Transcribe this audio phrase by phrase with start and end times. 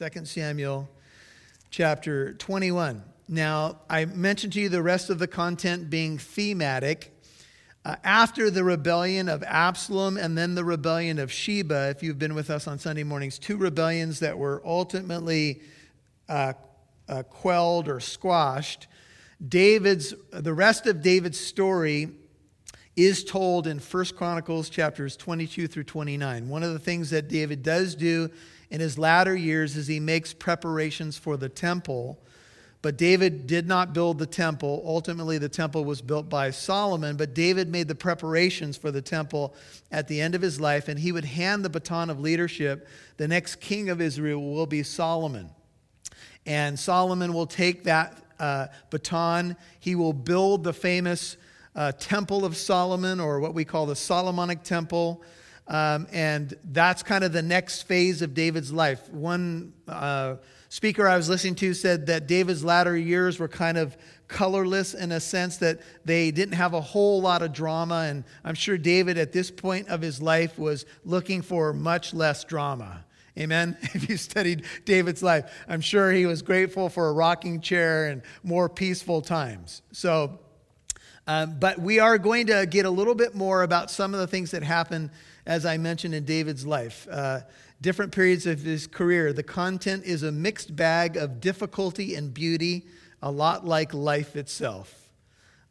[0.00, 0.88] 2 Samuel
[1.68, 3.02] chapter 21.
[3.28, 7.14] Now, I mentioned to you the rest of the content being thematic.
[7.84, 12.34] Uh, after the rebellion of Absalom and then the rebellion of Sheba, if you've been
[12.34, 15.60] with us on Sunday mornings, two rebellions that were ultimately
[16.30, 16.54] uh,
[17.06, 18.86] uh, quelled or squashed.
[19.46, 22.08] David's the rest of David's story
[22.96, 26.48] is told in 1 Chronicles chapters 22 through 29.
[26.48, 28.30] One of the things that David does do
[28.70, 32.18] in his latter years as he makes preparations for the temple
[32.82, 34.82] but David did not build the temple.
[34.86, 39.54] Ultimately, the temple was built by Solomon, but David made the preparations for the temple
[39.92, 42.88] at the end of his life, and he would hand the baton of leadership.
[43.18, 45.50] The next king of Israel will be Solomon.
[46.46, 51.36] And Solomon will take that uh, baton, he will build the famous
[51.76, 55.22] uh, Temple of Solomon, or what we call the Solomonic Temple.
[55.70, 59.08] Um, and that's kind of the next phase of David's life.
[59.10, 59.72] One.
[59.88, 60.36] Uh,
[60.70, 63.96] speaker I was listening to said that David's latter years were kind of
[64.28, 68.06] colorless in a sense that they didn't have a whole lot of drama.
[68.08, 72.44] And I'm sure David at this point of his life was looking for much less
[72.44, 73.04] drama.
[73.36, 73.76] Amen.
[73.94, 78.22] If you studied David's life, I'm sure he was grateful for a rocking chair and
[78.42, 79.82] more peaceful times.
[79.92, 80.38] So,
[81.26, 84.26] um, but we are going to get a little bit more about some of the
[84.26, 85.10] things that happened,
[85.50, 87.08] as I mentioned, in David's life.
[87.10, 87.40] Uh,
[87.80, 89.32] different periods of his career.
[89.32, 92.86] The content is a mixed bag of difficulty and beauty,
[93.20, 95.10] a lot like life itself.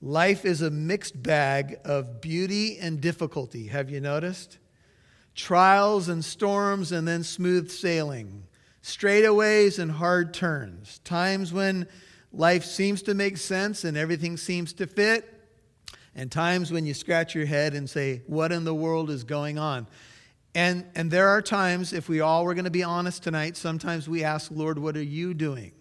[0.01, 3.67] Life is a mixed bag of beauty and difficulty.
[3.67, 4.57] Have you noticed?
[5.33, 8.43] Trials and storms, and then smooth sailing,
[8.83, 11.87] straightaways and hard turns, times when
[12.33, 15.38] life seems to make sense and everything seems to fit,
[16.15, 19.57] and times when you scratch your head and say, What in the world is going
[19.57, 19.87] on?
[20.55, 24.09] And, and there are times, if we all were going to be honest tonight, sometimes
[24.09, 25.71] we ask, Lord, what are you doing?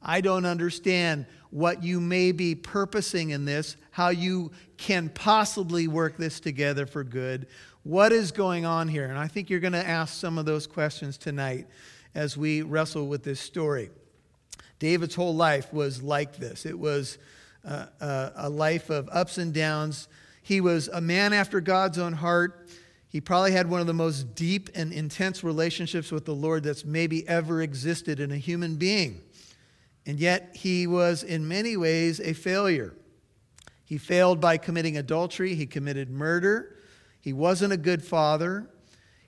[0.00, 6.16] I don't understand what you may be purposing in this, how you can possibly work
[6.16, 7.48] this together for good.
[7.82, 9.06] What is going on here?
[9.06, 11.66] And I think you're going to ask some of those questions tonight
[12.14, 13.90] as we wrestle with this story.
[14.78, 17.18] David's whole life was like this it was
[17.64, 20.08] a life of ups and downs.
[20.42, 22.68] He was a man after God's own heart.
[23.08, 26.84] He probably had one of the most deep and intense relationships with the Lord that's
[26.84, 29.22] maybe ever existed in a human being.
[30.06, 32.94] And yet, he was in many ways a failure.
[33.84, 36.76] He failed by committing adultery, he committed murder,
[37.20, 38.68] he wasn't a good father,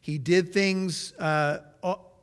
[0.00, 1.58] he did things uh,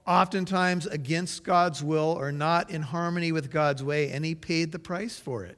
[0.08, 4.80] oftentimes against God's will or not in harmony with God's way, and he paid the
[4.80, 5.58] price for it.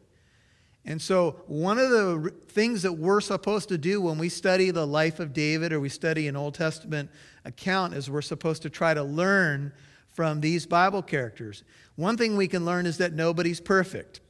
[0.86, 4.88] And so, one of the things that we're supposed to do when we study the
[4.88, 7.10] life of David or we study an Old Testament
[7.46, 9.74] account is we're supposed to try to learn
[10.14, 11.64] from these Bible characters.
[11.96, 14.22] One thing we can learn is that nobody's perfect.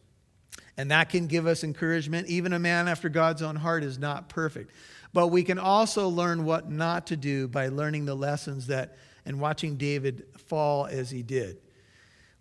[0.78, 2.28] And that can give us encouragement.
[2.28, 4.72] Even a man after God's own heart is not perfect.
[5.14, 9.40] But we can also learn what not to do by learning the lessons that and
[9.40, 11.58] watching David fall as he did.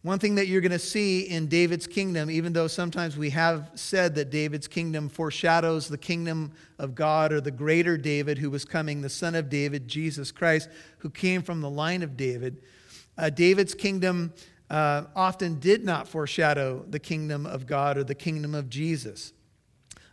[0.02, 3.72] One thing that you're going to see in David's kingdom, even though sometimes we have
[3.74, 8.64] said that David's kingdom foreshadows the kingdom of God or the greater David who was
[8.64, 12.62] coming, the son of David, Jesus Christ, who came from the line of David,
[13.16, 14.32] uh, David's kingdom
[14.70, 19.32] uh, often did not foreshadow the kingdom of God or the kingdom of Jesus.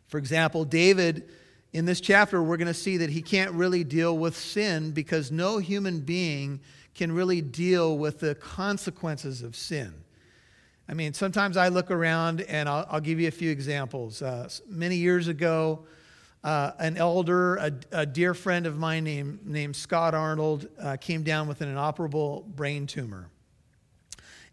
[0.07, 1.29] For example, David,
[1.73, 5.31] in this chapter, we're going to see that he can't really deal with sin because
[5.31, 6.61] no human being
[6.95, 9.93] can really deal with the consequences of sin.
[10.87, 14.21] I mean, sometimes I look around and I'll, I'll give you a few examples.
[14.21, 15.85] Uh, many years ago,
[16.43, 21.23] uh, an elder, a, a, dear friend of mine named, named Scott Arnold, uh, came
[21.23, 23.29] down with an inoperable brain tumor.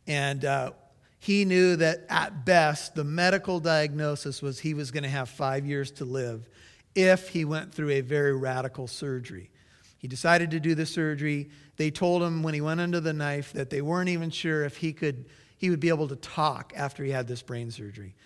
[0.07, 0.73] And uh,
[1.19, 5.67] he knew that at best, the medical diagnosis was he was going to have five
[5.67, 6.49] years to live
[6.95, 9.51] if he went through a very radical surgery.
[9.99, 11.51] He decided to do the surgery.
[11.77, 14.77] They told him when he went under the knife that they weren't even sure if
[14.77, 15.27] he could
[15.63, 18.17] he would be able to talk after he had this brain surgery.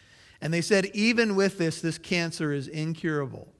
[0.40, 3.52] And they said, even with this, this cancer is incurable.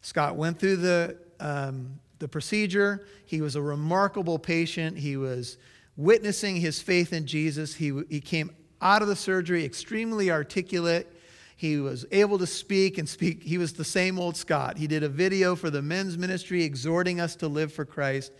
[0.00, 3.04] Scott went through the, um, the procedure.
[3.24, 4.96] He was a remarkable patient.
[4.96, 5.58] He was
[5.96, 7.74] witnessing his faith in Jesus.
[7.74, 8.50] He, he came
[8.80, 11.12] out of the surgery extremely articulate.
[11.56, 13.42] He was able to speak and speak.
[13.42, 14.78] He was the same old Scott.
[14.78, 18.30] He did a video for the men's ministry exhorting us to live for Christ,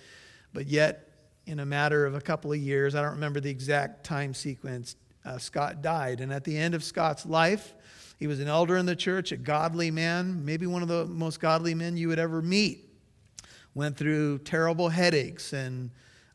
[0.56, 1.10] but yet,
[1.44, 4.96] in a matter of a couple of years, I don't remember the exact time sequence,
[5.22, 6.22] uh, Scott died.
[6.22, 7.74] And at the end of Scott's life,
[8.18, 11.40] he was an elder in the church, a godly man, maybe one of the most
[11.40, 12.88] godly men you would ever meet.
[13.74, 15.90] Went through terrible headaches and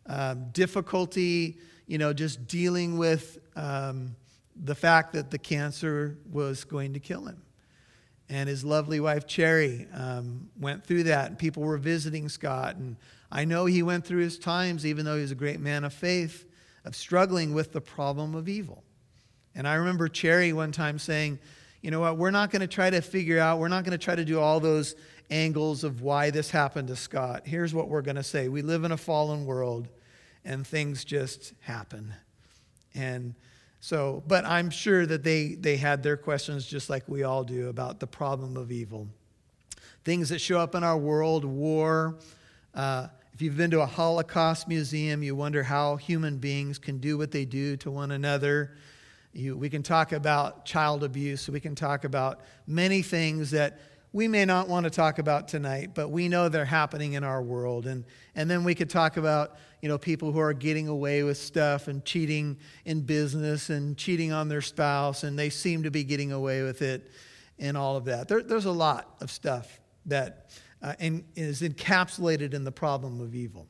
[0.05, 1.57] um, difficulty,
[1.87, 4.15] you know, just dealing with um,
[4.55, 7.41] the fact that the cancer was going to kill him.
[8.29, 12.75] And his lovely wife, Cherry, um, went through that, and people were visiting Scott.
[12.75, 12.97] And
[13.31, 15.93] I know he went through his times, even though he was a great man of
[15.93, 16.45] faith,
[16.83, 18.83] of struggling with the problem of evil.
[19.55, 21.39] And I remember Cherry one time saying,
[21.81, 24.03] you know what, we're not going to try to figure out, we're not going to
[24.03, 24.95] try to do all those
[25.29, 27.43] angles of why this happened to Scott.
[27.45, 29.87] Here's what we're going to say We live in a fallen world,
[30.43, 32.13] and things just happen.
[32.93, 33.35] And
[33.79, 37.69] so, but I'm sure that they, they had their questions just like we all do
[37.69, 39.07] about the problem of evil.
[40.03, 42.17] Things that show up in our world, war.
[42.73, 47.17] Uh, if you've been to a Holocaust museum, you wonder how human beings can do
[47.17, 48.75] what they do to one another.
[49.33, 51.49] You, we can talk about child abuse.
[51.49, 53.79] We can talk about many things that
[54.13, 57.41] we may not want to talk about tonight, but we know they're happening in our
[57.41, 57.87] world.
[57.87, 58.03] And,
[58.35, 61.87] and then we could talk about, you know, people who are getting away with stuff
[61.87, 66.33] and cheating in business and cheating on their spouse, and they seem to be getting
[66.33, 67.09] away with it
[67.57, 68.27] and all of that.
[68.27, 70.49] There, there's a lot of stuff that
[70.81, 73.67] uh, in, is encapsulated in the problem of evil.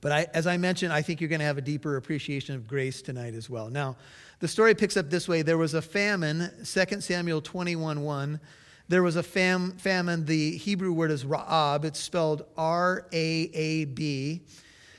[0.00, 2.68] But I, as I mentioned, I think you're going to have a deeper appreciation of
[2.68, 3.70] grace tonight as well.
[3.70, 3.96] Now,
[4.40, 8.40] the story picks up this way there was a famine, 2 Samuel 21 1.
[8.88, 10.26] There was a fam- famine.
[10.26, 11.86] The Hebrew word is Raab.
[11.86, 14.42] It's spelled R A A B.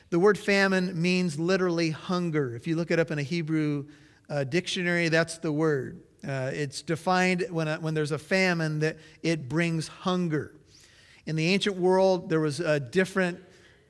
[0.10, 2.56] The word famine means literally hunger.
[2.56, 3.86] If you look it up in a Hebrew
[4.30, 6.02] uh, dictionary, that's the word.
[6.28, 10.56] Uh, it's defined when, a, when there's a famine that it brings hunger.
[11.26, 13.40] In the ancient world, there was a different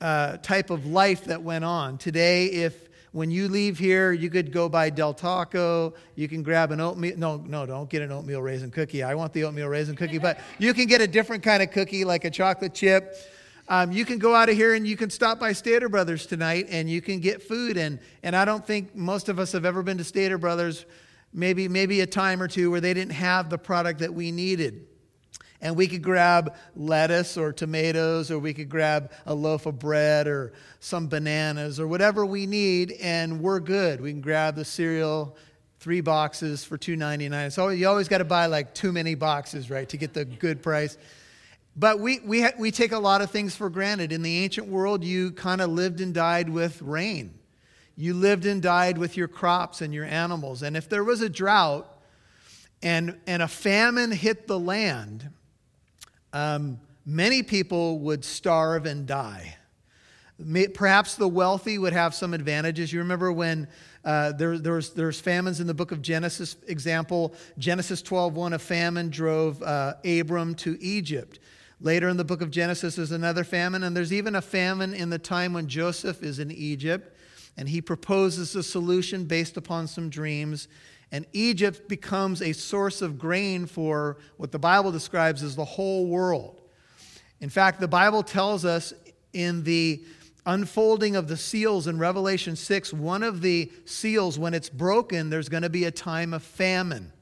[0.00, 1.98] uh, type of life that went on.
[1.98, 5.94] Today, if when you leave here, you could go by Del Taco.
[6.16, 7.16] You can grab an oatmeal.
[7.16, 9.02] No, no, don't get an oatmeal raisin cookie.
[9.02, 12.04] I want the oatmeal raisin cookie, but you can get a different kind of cookie,
[12.04, 13.14] like a chocolate chip.
[13.68, 16.66] Um, you can go out of here and you can stop by Stater Brothers tonight
[16.70, 17.76] and you can get food.
[17.76, 20.86] And, and I don't think most of us have ever been to Stater Brothers,
[21.32, 24.86] maybe, maybe a time or two where they didn't have the product that we needed.
[25.60, 30.26] And we could grab lettuce or tomatoes, or we could grab a loaf of bread
[30.26, 34.00] or some bananas or whatever we need, and we're good.
[34.00, 35.36] We can grab the cereal,
[35.80, 37.52] three boxes for $2.99.
[37.52, 40.62] So you always got to buy like too many boxes, right, to get the good
[40.62, 40.98] price.
[41.76, 44.10] But we, we, ha- we take a lot of things for granted.
[44.10, 47.34] In the ancient world, you kind of lived and died with rain.
[47.96, 50.62] You lived and died with your crops and your animals.
[50.62, 51.90] And if there was a drought
[52.82, 55.30] and, and a famine hit the land,
[56.36, 59.56] um, many people would starve and die.
[60.74, 62.92] Perhaps the wealthy would have some advantages.
[62.92, 63.68] You remember when
[64.04, 69.08] uh, there, there's, there's famines in the book of Genesis, example, Genesis 12.1, a famine
[69.08, 71.38] drove uh, Abram to Egypt.
[71.80, 75.08] Later in the book of Genesis, there's another famine, and there's even a famine in
[75.08, 77.16] the time when Joseph is in Egypt,
[77.56, 80.68] and he proposes a solution based upon some dreams.
[81.12, 86.06] And Egypt becomes a source of grain for what the Bible describes as the whole
[86.06, 86.60] world.
[87.40, 88.92] In fact, the Bible tells us
[89.32, 90.02] in the
[90.46, 95.48] unfolding of the seals in Revelation 6, one of the seals, when it's broken, there's
[95.48, 97.12] going to be a time of famine.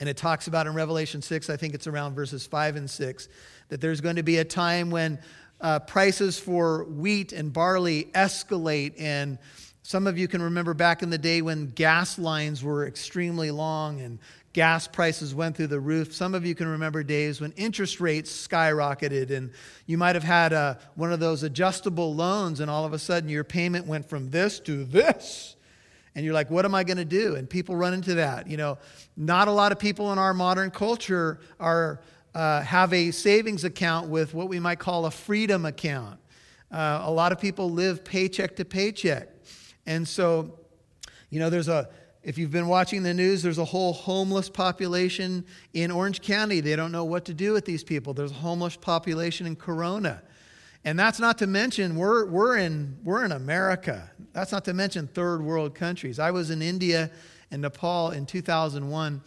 [0.00, 3.28] And it talks about in Revelation 6, I think it's around verses 5 and 6,
[3.68, 5.18] that there's going to be a time when
[5.60, 9.38] uh, prices for wheat and barley escalate and
[9.90, 14.00] some of you can remember back in the day when gas lines were extremely long
[14.00, 14.20] and
[14.52, 16.14] gas prices went through the roof.
[16.14, 19.50] Some of you can remember days when interest rates skyrocketed and
[19.86, 23.00] you might have had a, uh, one of those adjustable loans and all of a
[23.00, 25.56] sudden your payment went from this to this.
[26.14, 27.34] And you're like, what am I going to do?
[27.34, 28.46] And people run into that.
[28.46, 28.78] You know,
[29.16, 32.00] not a lot of people in our modern culture are,
[32.32, 36.20] uh, have a savings account with what we might call a freedom account.
[36.70, 39.39] Uh, a lot of people live paycheck to paycheck.
[39.86, 40.58] And so,
[41.30, 41.88] you know, there's a,
[42.22, 46.60] if you've been watching the news, there's a whole homeless population in Orange County.
[46.60, 48.12] They don't know what to do with these people.
[48.12, 50.22] There's a homeless population in Corona.
[50.84, 54.10] And that's not to mention, we're, we're, in, we're in America.
[54.32, 56.18] That's not to mention third world countries.
[56.18, 57.10] I was in India
[57.50, 59.20] and Nepal in 2001,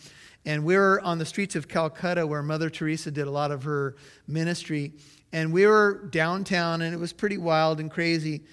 [0.45, 3.63] and we were on the streets of Calcutta where Mother Teresa did a lot of
[3.63, 3.95] her
[4.27, 4.93] ministry.
[5.31, 8.43] And we were downtown, and it was pretty wild and crazy.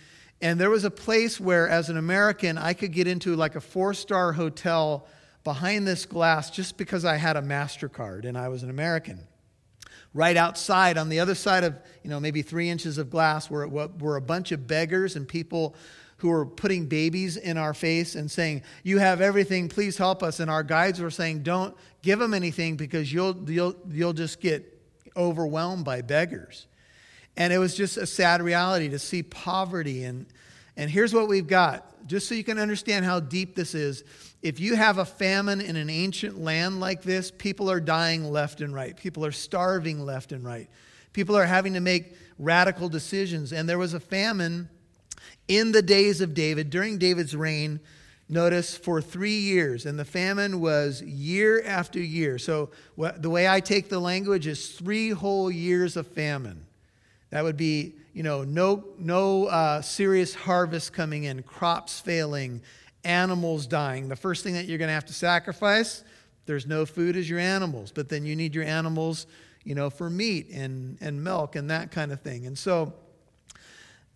[0.43, 3.61] And there was a place where, as an American, I could get into like a
[3.61, 5.07] four star hotel
[5.45, 9.21] behind this glass just because I had a MasterCard and I was an American.
[10.13, 13.69] Right outside, on the other side of, you know, maybe three inches of glass, were,
[13.69, 15.77] were a bunch of beggars and people
[16.17, 20.41] who were putting babies in our face and saying, You have everything, please help us.
[20.41, 24.79] And our guides were saying, Don't give them anything because you'll, you'll, you'll just get
[25.17, 26.67] overwhelmed by beggars.
[27.41, 30.27] And it was just a sad reality to see poverty and,
[30.77, 34.05] And here's what we've got, just so you can understand how deep this is.
[34.43, 38.61] If you have a famine in an ancient land like this, people are dying left
[38.61, 38.95] and right.
[38.95, 40.69] People are starving left and right.
[41.15, 43.55] People are having to make radical decisions.
[43.55, 44.69] And there was a famine
[45.49, 47.81] in the days of David, during David's reign,
[48.29, 49.87] notice for three years.
[49.87, 52.37] And the famine was year after year.
[52.37, 52.69] So
[53.17, 56.67] the way I take the language is three whole years of famine.
[57.31, 62.61] That would be, you know, no, no uh, serious harvest coming in, crops failing,
[63.05, 64.09] animals dying.
[64.09, 66.03] The first thing that you're going to have to sacrifice,
[66.47, 67.93] there's no food, is your animals.
[67.93, 69.27] But then you need your animals,
[69.65, 72.47] you know, for meat and, and milk and that kind of thing.
[72.47, 72.93] And so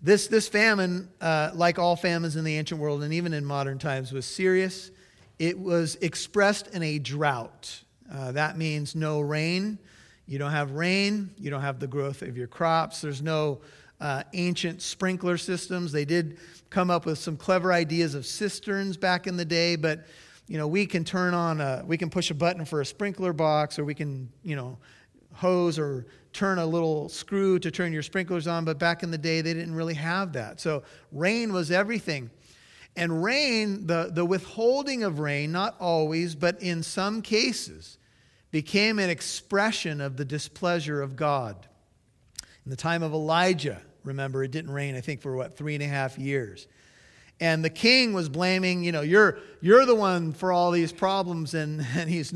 [0.02, 3.78] this, this famine, uh, like all famines in the ancient world and even in modern
[3.78, 4.90] times, was serious.
[5.38, 7.80] It was expressed in a drought.
[8.12, 9.78] Uh, that means no rain.
[10.26, 13.00] You don't have rain, you don't have the growth of your crops.
[13.00, 13.60] There's no
[14.00, 15.92] uh, ancient sprinkler systems.
[15.92, 16.38] They did
[16.70, 20.06] come up with some clever ideas of cisterns back in the day, but
[20.46, 23.32] you know, we can turn on a, we can push a button for a sprinkler
[23.32, 24.78] box, or we can, you know,
[25.32, 29.18] hose or turn a little screw to turn your sprinklers on, but back in the
[29.18, 30.60] day, they didn't really have that.
[30.60, 32.30] So rain was everything.
[32.96, 37.98] And rain, the, the withholding of rain, not always, but in some cases,
[38.54, 41.56] became an expression of the displeasure of God.
[42.64, 45.82] In the time of Elijah, remember, it didn't rain, I think, for what, three and
[45.82, 46.68] a half years.
[47.40, 51.54] And the king was blaming, you know, you're, you're the one for all these problems.
[51.54, 52.32] And, and, he's,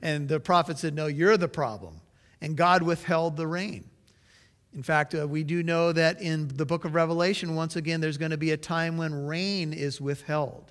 [0.00, 2.00] and the prophet said, no, you're the problem
[2.40, 3.90] and God withheld the rain.
[4.72, 8.18] In fact, uh, we do know that in the book of Revelation, once again, there's
[8.18, 10.70] going to be a time when rain is withheld.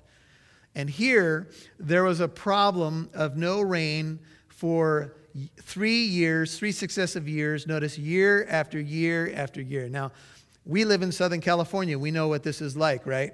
[0.74, 4.20] And here, there was a problem of no rain
[4.60, 5.14] for
[5.62, 7.66] three years, three successive years.
[7.66, 9.88] Notice year after year after year.
[9.88, 10.12] Now,
[10.66, 11.98] we live in Southern California.
[11.98, 13.32] We know what this is like, right?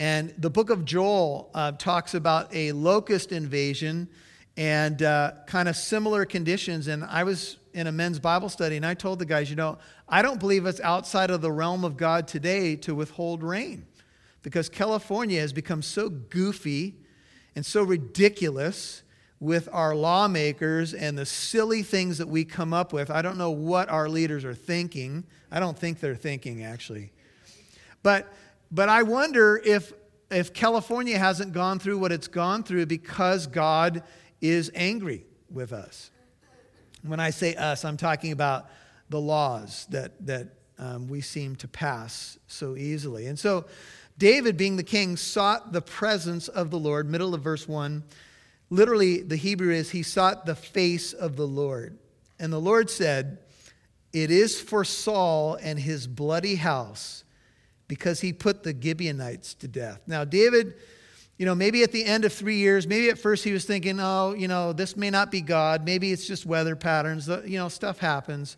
[0.00, 4.08] And the book of Joel uh, talks about a locust invasion
[4.56, 6.88] and uh, kind of similar conditions.
[6.88, 9.78] And I was in a men's Bible study, and I told the guys, you know,
[10.08, 13.86] I don't believe it's outside of the realm of God today to withhold rain
[14.42, 16.96] because California has become so goofy
[17.54, 19.04] and so ridiculous
[19.40, 23.10] with our lawmakers and the silly things that we come up with.
[23.10, 25.24] I don't know what our leaders are thinking.
[25.50, 27.12] I don't think they're thinking, actually.
[28.02, 28.32] But,
[28.70, 29.92] but I wonder if,
[30.30, 34.02] if California hasn't gone through what it's gone through because God
[34.40, 36.10] is angry with us.
[37.02, 38.68] When I say us, I'm talking about
[39.08, 43.26] the laws that, that um, we seem to pass so easily.
[43.26, 43.66] And so,
[44.18, 48.02] David, being the king, sought the presence of the Lord, middle of verse 1.
[48.70, 51.98] Literally, the Hebrew is, he sought the face of the Lord.
[52.38, 53.38] And the Lord said,
[54.12, 57.24] It is for Saul and his bloody house,
[57.86, 60.02] because he put the Gibeonites to death.
[60.06, 60.74] Now, David
[61.38, 64.00] you know, maybe at the end of three years, maybe at first he was thinking,
[64.00, 65.84] oh, you know, this may not be God.
[65.84, 67.28] Maybe it's just weather patterns.
[67.28, 68.56] You know, stuff happens.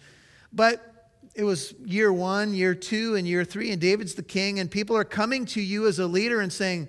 [0.51, 4.71] But it was year one, year two, and year three, and David's the king, and
[4.71, 6.89] people are coming to you as a leader and saying,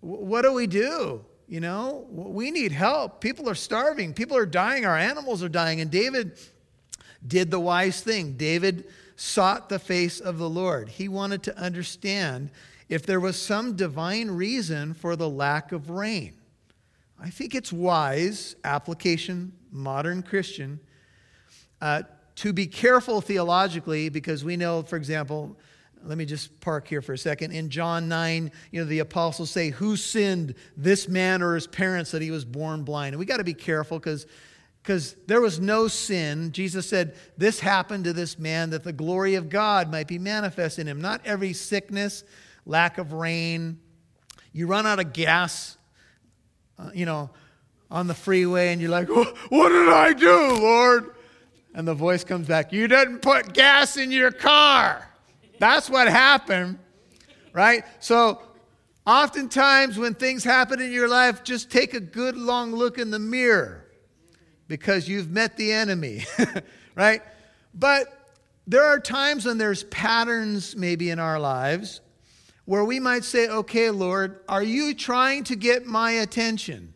[0.00, 1.24] what do we do?
[1.46, 3.20] You know, we need help.
[3.20, 4.14] People are starving.
[4.14, 4.86] People are dying.
[4.86, 5.80] Our animals are dying.
[5.80, 6.38] And David
[7.26, 8.36] did the wise thing.
[8.36, 8.86] David
[9.16, 10.88] sought the face of the Lord.
[10.88, 12.50] He wanted to understand
[12.88, 16.34] if there was some divine reason for the lack of rain.
[17.20, 20.80] I think it's wise, application, modern Christian,
[21.80, 22.02] uh,
[22.36, 25.56] to be careful theologically because we know, for example,
[26.04, 27.52] let me just park here for a second.
[27.52, 32.10] In John 9, you know, the apostles say, Who sinned, this man or his parents,
[32.10, 33.14] that he was born blind?
[33.14, 34.26] And we got to be careful because
[34.82, 36.52] because there was no sin.
[36.52, 40.78] Jesus said, This happened to this man that the glory of God might be manifest
[40.78, 41.00] in him.
[41.00, 42.22] Not every sickness,
[42.66, 43.80] lack of rain.
[44.52, 45.78] You run out of gas,
[46.78, 47.30] uh, you know,
[47.90, 51.14] on the freeway, and you're like, What did I do, Lord?
[51.74, 55.08] And the voice comes back, You didn't put gas in your car.
[55.58, 56.78] That's what happened,
[57.52, 57.84] right?
[58.00, 58.42] So,
[59.06, 63.18] oftentimes when things happen in your life, just take a good long look in the
[63.18, 63.86] mirror
[64.68, 66.24] because you've met the enemy,
[66.94, 67.22] right?
[67.74, 68.06] But
[68.66, 72.00] there are times when there's patterns maybe in our lives
[72.64, 76.94] where we might say, okay, Lord, are you trying to get my attention?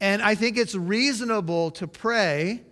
[0.00, 2.62] And I think it's reasonable to pray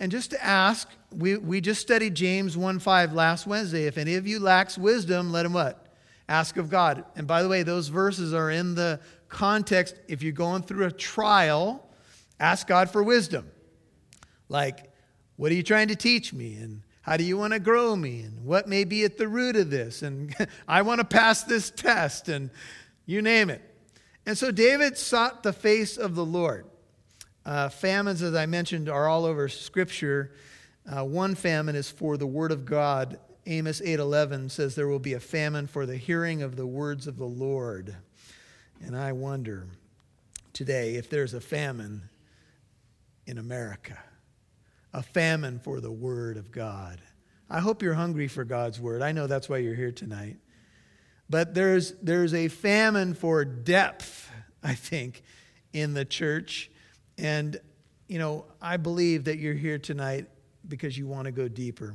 [0.00, 0.88] and just to ask.
[1.14, 3.86] We, we just studied James 1 5 last Wednesday.
[3.86, 5.86] If any of you lacks wisdom, let him what?
[6.28, 7.04] Ask of God.
[7.16, 9.96] And by the way, those verses are in the context.
[10.08, 11.86] If you're going through a trial,
[12.38, 13.50] ask God for wisdom.
[14.48, 14.90] Like,
[15.36, 16.54] what are you trying to teach me?
[16.54, 18.20] And how do you want to grow me?
[18.20, 20.02] And what may be at the root of this?
[20.02, 20.34] And
[20.68, 22.50] I want to pass this test, and
[23.06, 23.62] you name it.
[24.24, 26.69] And so David sought the face of the Lord.
[27.50, 30.30] Uh, famines, as I mentioned, are all over Scripture.
[30.88, 33.18] Uh, one famine is for the Word of God.
[33.44, 37.16] Amos 8:11 says there will be a famine for the hearing of the words of
[37.16, 37.96] the Lord.
[38.80, 39.66] And I wonder
[40.52, 42.08] today if there's a famine
[43.26, 43.98] in America,
[44.94, 47.00] a famine for the Word of God.
[47.50, 49.02] I hope you're hungry for God's Word.
[49.02, 50.36] I know that's why you're here tonight.
[51.28, 54.30] But there's, there's a famine for depth,
[54.62, 55.24] I think,
[55.72, 56.70] in the church.
[57.20, 57.60] And,
[58.08, 60.26] you know, I believe that you're here tonight
[60.66, 61.94] because you want to go deeper.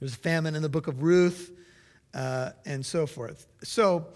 [0.00, 1.52] There's famine in the book of Ruth
[2.14, 3.46] uh, and so forth.
[3.62, 4.06] So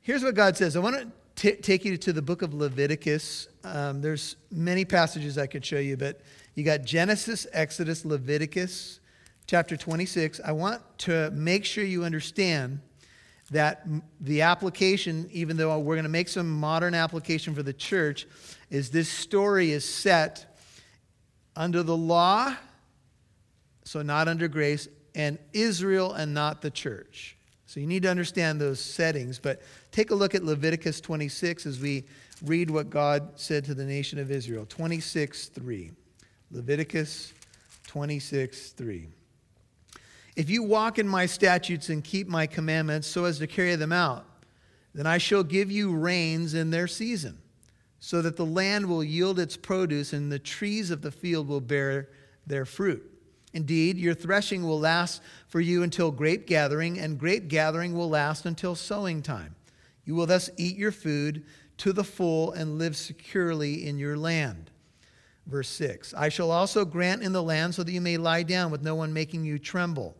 [0.00, 3.48] here's what God says I want to t- take you to the book of Leviticus.
[3.64, 6.20] Um, there's many passages I could show you, but
[6.54, 9.00] you got Genesis, Exodus, Leviticus,
[9.48, 10.40] chapter 26.
[10.44, 12.80] I want to make sure you understand
[13.50, 13.86] that
[14.20, 18.26] the application, even though we're going to make some modern application for the church,
[18.70, 20.58] is this story is set
[21.54, 22.54] under the law,
[23.84, 27.36] so not under grace, and Israel and not the church.
[27.66, 29.38] So you need to understand those settings.
[29.38, 32.04] But take a look at Leviticus 26 as we
[32.44, 34.66] read what God said to the nation of Israel.
[34.68, 35.90] 26 3.
[36.50, 37.32] Leviticus
[37.86, 39.08] 26 3.
[40.36, 43.92] If you walk in my statutes and keep my commandments so as to carry them
[43.92, 44.26] out,
[44.94, 47.38] then I shall give you rains in their season,
[47.98, 51.60] so that the land will yield its produce and the trees of the field will
[51.60, 52.08] bear
[52.46, 53.02] their fruit.
[53.52, 58.44] Indeed, your threshing will last for you until grape gathering, and grape gathering will last
[58.44, 59.54] until sowing time.
[60.04, 61.44] You will thus eat your food
[61.78, 64.70] to the full and live securely in your land.
[65.46, 68.70] Verse 6 I shall also grant in the land so that you may lie down
[68.70, 70.16] with no one making you tremble.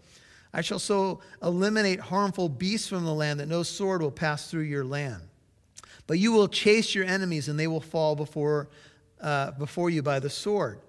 [0.52, 4.62] I shall so eliminate harmful beasts from the land that no sword will pass through
[4.62, 5.22] your land.
[6.06, 8.68] But you will chase your enemies, and they will fall before,
[9.20, 10.80] uh, before you by the sword.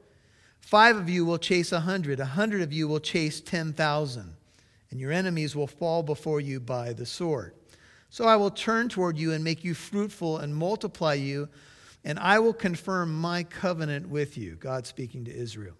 [0.59, 4.35] Five of you will chase a hundred, a hundred of you will chase ten thousand,
[4.91, 7.53] and your enemies will fall before you by the sword.
[8.09, 11.49] So I will turn toward you and make you fruitful and multiply you,
[12.03, 14.55] and I will confirm my covenant with you.
[14.55, 15.75] God speaking to Israel.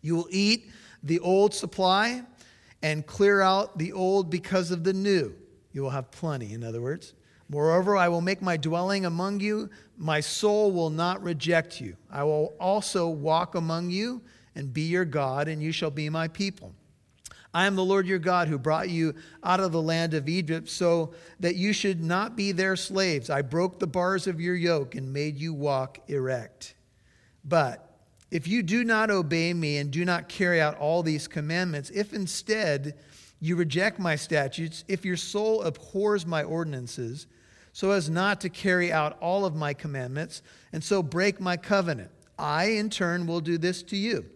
[0.00, 0.70] You will eat
[1.02, 2.22] the old supply
[2.82, 5.34] and clear out the old because of the new.
[5.72, 7.14] You will have plenty, in other words.
[7.48, 9.70] Moreover, I will make my dwelling among you.
[9.96, 11.96] My soul will not reject you.
[12.10, 14.22] I will also walk among you
[14.54, 16.74] and be your God, and you shall be my people.
[17.52, 20.68] I am the Lord your God who brought you out of the land of Egypt
[20.68, 23.30] so that you should not be their slaves.
[23.30, 26.74] I broke the bars of your yoke and made you walk erect.
[27.44, 27.88] But
[28.32, 32.12] if you do not obey me and do not carry out all these commandments, if
[32.12, 32.94] instead
[33.38, 37.28] you reject my statutes, if your soul abhors my ordinances,
[37.74, 42.12] so as not to carry out all of my commandments, and so break my covenant,
[42.38, 44.26] I in turn will do this to you.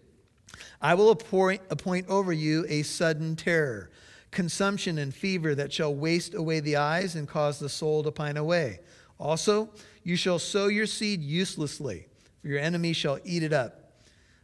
[0.82, 3.90] I will appoint, appoint over you a sudden terror,
[4.32, 8.36] consumption and fever that shall waste away the eyes and cause the soul to pine
[8.36, 8.80] away.
[9.20, 9.70] Also,
[10.02, 12.08] you shall sow your seed uselessly,
[12.42, 13.92] for your enemy shall eat it up.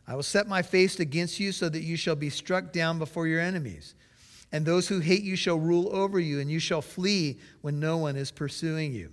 [0.07, 3.27] I will set my face against you so that you shall be struck down before
[3.27, 3.97] your enemies.
[4.55, 7.97] And those who hate you shall rule over you, and you shall flee when no
[7.97, 9.13] one is pursuing you.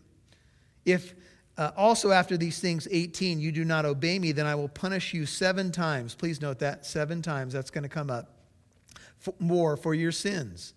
[0.85, 1.15] If
[1.57, 5.15] uh, also after these things, 18, you do not obey me, then I will punish
[5.15, 6.13] you seven times.
[6.13, 7.53] Please note that, seven times.
[7.53, 8.35] That's going to come up.
[9.39, 10.75] More for your sins.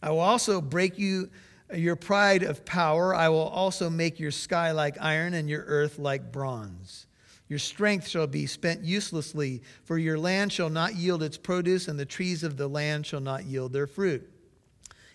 [0.00, 1.28] I will also break you
[1.74, 3.16] your pride of power.
[3.16, 7.06] I will also make your sky like iron and your earth like bronze.
[7.54, 11.96] Your strength shall be spent uselessly, for your land shall not yield its produce, and
[11.96, 14.28] the trees of the land shall not yield their fruit.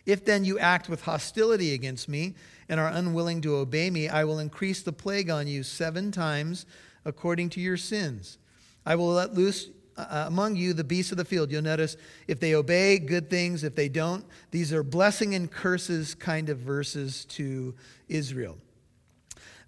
[0.06, 2.36] If then you act with hostility against me
[2.70, 6.66] and are unwilling to obey me, I will increase the plague on you seven times
[7.04, 8.38] according to your sins.
[8.86, 11.52] I will let loose uh, among you the beasts of the field.
[11.52, 11.98] You'll notice
[12.30, 13.66] if they obey, good things.
[13.66, 17.76] If they don't, these are blessing and curses kind of verses to
[18.08, 18.58] Israel.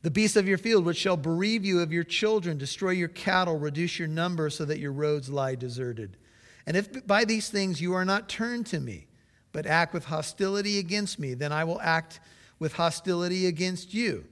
[0.03, 3.57] The beasts of your field, which shall bereave you of your children, destroy your cattle,
[3.57, 6.17] reduce your number so that your roads lie deserted.
[6.65, 9.07] And if by these things you are not turned to me,
[9.51, 12.19] but act with hostility against me, then I will act
[12.57, 14.25] with hostility against you.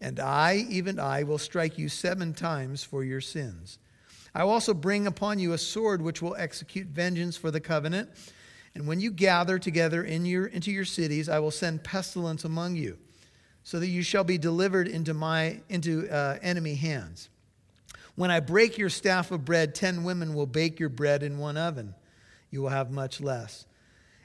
[0.00, 3.78] And I, even I, will strike you seven times for your sins.
[4.34, 8.10] I will also bring upon you a sword which will execute vengeance for the covenant.
[8.74, 12.76] And when you gather together in your, into your cities, I will send pestilence among
[12.76, 12.98] you
[13.66, 17.30] so that you shall be delivered into my into uh, enemy hands.
[18.14, 21.56] When I break your staff of bread, ten women will bake your bread in one
[21.56, 21.96] oven.
[22.52, 23.66] you will have much less.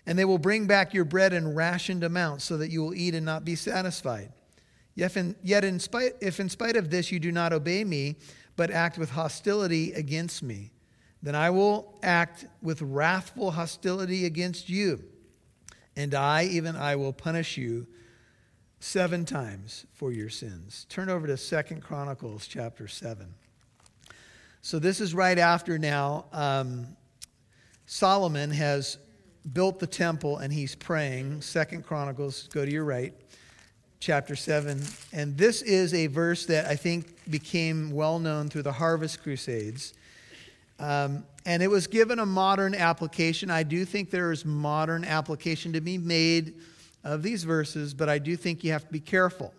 [0.05, 3.15] And they will bring back your bread in rationed amounts so that you will eat
[3.15, 4.31] and not be satisfied.
[4.93, 8.17] Yet, in, yet in spite, if in spite of this you do not obey me,
[8.55, 10.71] but act with hostility against me,
[11.23, 15.03] then I will act with wrathful hostility against you.
[15.95, 17.87] And I, even I, will punish you
[18.81, 20.87] seven times for your sins.
[20.89, 23.27] Turn over to Second Chronicles chapter 7.
[24.63, 26.87] So this is right after now um,
[27.85, 28.97] Solomon has
[29.53, 31.41] built the temple and he's praying.
[31.41, 33.13] Second Chronicles, go to your right,
[33.99, 34.81] chapter 7.
[35.13, 39.93] And this is a verse that I think became well known through the Harvest Crusades.
[40.79, 43.51] Um, and it was given a modern application.
[43.51, 46.55] I do think there is modern application to be made
[47.03, 49.53] of these verses, but I do think you have to be careful.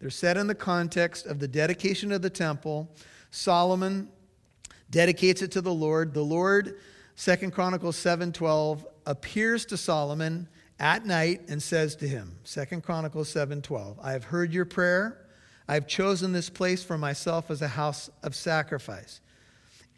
[0.00, 2.90] They're set in the context of the dedication of the temple.
[3.30, 4.08] Solomon
[4.90, 6.12] dedicates it to the Lord.
[6.12, 6.76] The Lord,
[7.14, 13.98] Second Chronicles 7:12, appears to Solomon at night and says to him, Second Chronicles 7:12,
[14.02, 15.18] I have heard your prayer.
[15.68, 19.20] I have chosen this place for myself as a house of sacrifice.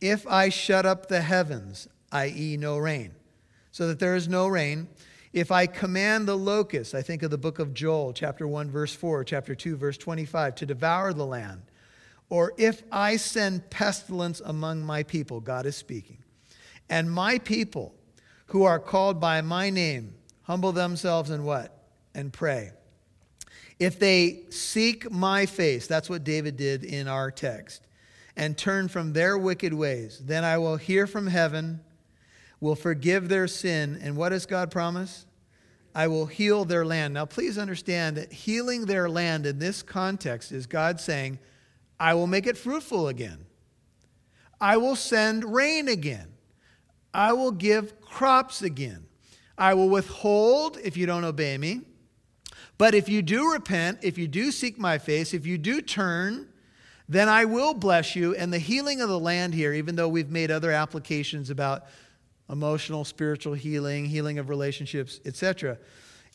[0.01, 3.15] If I shut up the heavens, i.e., no rain,
[3.73, 4.89] so that there is no rain,
[5.35, 8.95] if I command the locust, I think of the book of Joel, chapter 1, verse
[8.95, 11.63] 4, chapter 2, verse 25, to devour the land,
[12.31, 16.19] or if I send pestilence among my people, God is speaking,
[16.89, 17.97] and my people
[18.47, 21.85] who are called by my name humble themselves and what?
[22.15, 22.71] And pray.
[23.81, 27.89] If they seek my face, that's what David did in our text
[28.37, 30.21] and turn from their wicked ways.
[30.25, 31.81] Then I will hear from heaven,
[32.61, 33.99] will forgive their sin.
[34.03, 35.27] And what does God promise?
[35.95, 37.15] I will heal their land.
[37.15, 41.39] Now, please understand that healing their land in this context is God saying,
[42.01, 43.47] I will make it fruitful again.
[44.61, 46.33] I will send rain again.
[47.13, 49.07] I will give crops again.
[49.57, 51.83] I will withhold if you don't obey me.
[52.77, 56.49] But if you do repent, if you do seek my face, if you do turn,
[57.09, 58.35] then I will bless you.
[58.35, 61.85] And the healing of the land here, even though we've made other applications about
[62.51, 65.79] emotional, spiritual healing, healing of relationships, etc.,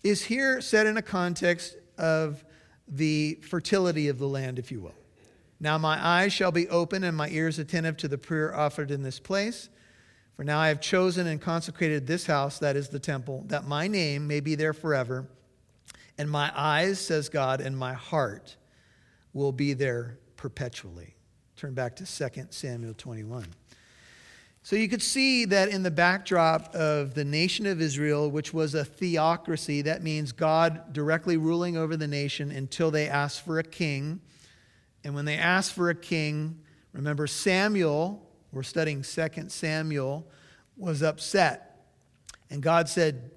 [0.04, 2.44] is here set in a context of
[2.88, 4.96] the fertility of the land, if you will.
[5.60, 9.04] Now my eyes shall be open and my ears attentive to the prayer offered in
[9.04, 9.70] this place.
[10.36, 13.88] For now I have chosen and consecrated this house, that is the temple, that my
[13.88, 15.28] name may be there forever.
[16.18, 18.56] And my eyes, says God, and my heart
[19.34, 21.16] will be there perpetually.
[21.58, 23.46] Turn back to 2 Samuel 21.
[24.70, 28.76] So you could see that in the backdrop of the nation of Israel, which was
[28.76, 33.64] a theocracy, that means God directly ruling over the nation until they asked for a
[33.64, 34.22] king.
[35.04, 36.60] And when they asked for a king,
[36.94, 40.30] remember Samuel, we're studying 2 Samuel,
[40.78, 41.88] was upset.
[42.52, 43.32] And God said,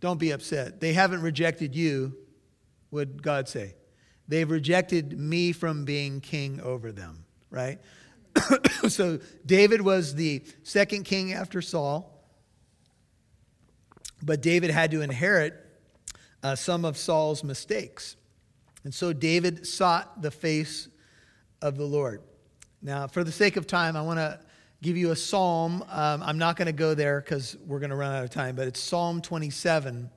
[0.00, 0.80] Don't be upset.
[0.80, 2.16] They haven't rejected you,
[2.90, 3.74] would God say.
[4.28, 7.78] They've rejected me from being king over them, right?
[8.88, 12.14] so David was the second king after Saul,
[14.22, 15.54] but David had to inherit
[16.42, 18.16] uh, some of Saul's mistakes.
[18.84, 20.88] And so David sought the face
[21.60, 22.22] of the Lord.
[22.80, 24.40] Now, for the sake of time, I want to
[24.82, 25.84] give you a psalm.
[25.90, 28.54] Um, I'm not going to go there because we're going to run out of time,
[28.54, 30.08] but it's Psalm 27.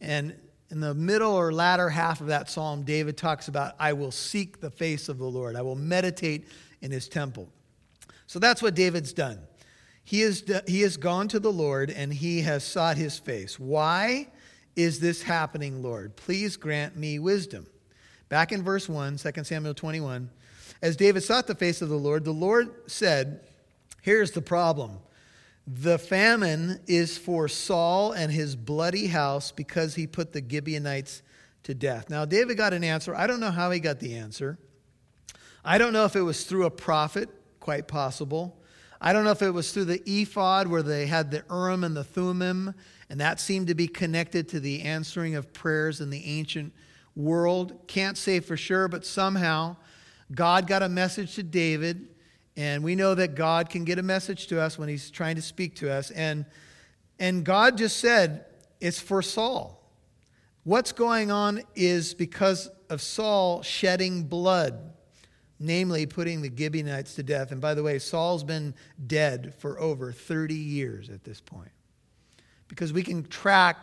[0.00, 0.36] And
[0.70, 4.60] in the middle or latter half of that psalm, David talks about, I will seek
[4.60, 5.56] the face of the Lord.
[5.56, 6.48] I will meditate
[6.82, 7.48] in his temple.
[8.26, 9.38] So that's what David's done.
[10.04, 13.58] He, is, he has gone to the Lord and he has sought his face.
[13.58, 14.28] Why
[14.76, 16.16] is this happening, Lord?
[16.16, 17.66] Please grant me wisdom.
[18.28, 20.30] Back in verse 1, 2 Samuel 21,
[20.82, 23.40] as David sought the face of the Lord, the Lord said,
[24.02, 24.98] Here's the problem
[25.66, 31.22] the famine is for Saul and his bloody house because he put the Gibeonites
[31.64, 32.08] to death.
[32.08, 33.16] Now, David got an answer.
[33.16, 34.58] I don't know how he got the answer.
[35.64, 37.28] I don't know if it was through a prophet,
[37.66, 38.56] quite possible.
[39.00, 41.96] I don't know if it was through the ephod where they had the Urim and
[41.96, 42.72] the Thummim,
[43.10, 46.72] and that seemed to be connected to the answering of prayers in the ancient
[47.16, 47.76] world.
[47.88, 49.74] Can't say for sure, but somehow
[50.32, 52.06] God got a message to David
[52.56, 55.42] and we know that God can get a message to us when he's trying to
[55.42, 56.12] speak to us.
[56.12, 56.46] And,
[57.18, 58.44] and God just said,
[58.80, 59.82] it's for Saul.
[60.62, 64.92] What's going on is because of Saul shedding blood,
[65.58, 67.52] namely putting the Gibeonites to death.
[67.52, 68.74] And by the way, Saul's been
[69.06, 71.70] dead for over 30 years at this point.
[72.68, 73.78] Because we can track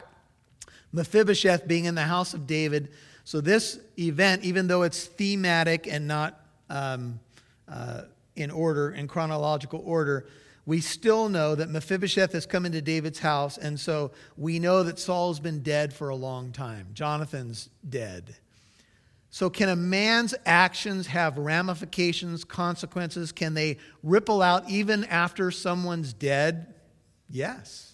[0.92, 2.90] Mephibosheth being in the house of David.
[3.24, 7.20] So this event, even though it's thematic and not um,
[7.68, 8.02] uh,
[8.36, 10.28] in order, in chronological order,
[10.66, 14.98] we still know that Mephibosheth has come into David's house, and so we know that
[14.98, 16.88] Saul's been dead for a long time.
[16.94, 18.36] Jonathan's dead.
[19.34, 23.32] So, can a man's actions have ramifications, consequences?
[23.32, 26.76] Can they ripple out even after someone's dead?
[27.32, 27.94] Yes.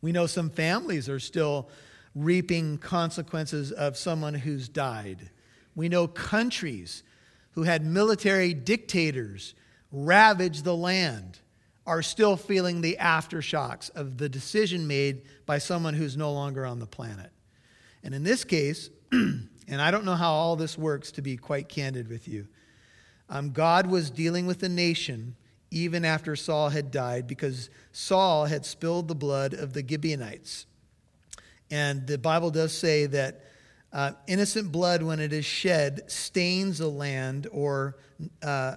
[0.00, 1.68] We know some families are still
[2.14, 5.28] reaping consequences of someone who's died.
[5.74, 7.02] We know countries
[7.50, 9.52] who had military dictators
[9.92, 11.40] ravage the land
[11.86, 16.78] are still feeling the aftershocks of the decision made by someone who's no longer on
[16.78, 17.30] the planet.
[18.02, 18.88] And in this case,
[19.68, 22.46] and I don't know how all this works to be quite candid with you,
[23.28, 25.36] um, God was dealing with the nation
[25.70, 30.66] even after Saul had died because Saul had spilled the blood of the Gibeonites.
[31.70, 33.40] And the Bible does say that
[33.92, 37.96] uh, innocent blood, when it is shed, stains a land or
[38.42, 38.76] uh,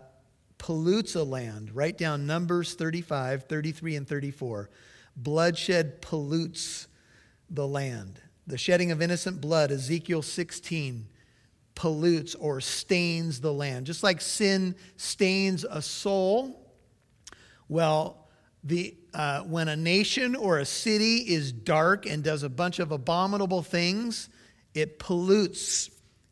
[0.57, 1.75] pollutes a land.
[1.75, 4.69] Write down Numbers 35, 33, and 34.
[5.15, 6.87] Bloodshed pollutes
[7.49, 8.21] the land.
[8.47, 11.05] The shedding of innocent blood, Ezekiel 16,
[11.75, 13.85] pollutes or stains the land.
[13.85, 16.65] Just like sin stains a soul,
[17.67, 18.27] well,
[18.63, 22.91] the, uh, when a nation or a city is dark and does a bunch of
[22.91, 24.29] abominable things,
[24.73, 25.89] it pollutes,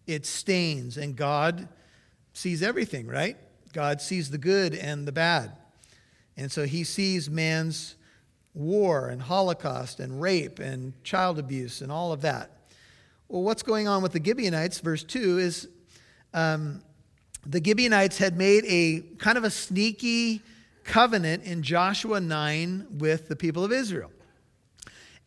[0.08, 1.67] it stains, and God
[2.34, 3.38] sees everything, right?
[3.73, 5.51] God sees the good and the bad.
[6.38, 7.95] And so he sees man's
[8.55, 12.49] war and holocaust and rape and child abuse and all of that.
[13.27, 14.79] Well, what's going on with the Gibeonites?
[14.79, 15.67] Verse 2 is
[16.33, 16.81] um,
[17.45, 20.41] the Gibeonites had made a kind of a sneaky
[20.83, 24.11] covenant in Joshua 9 with the people of Israel.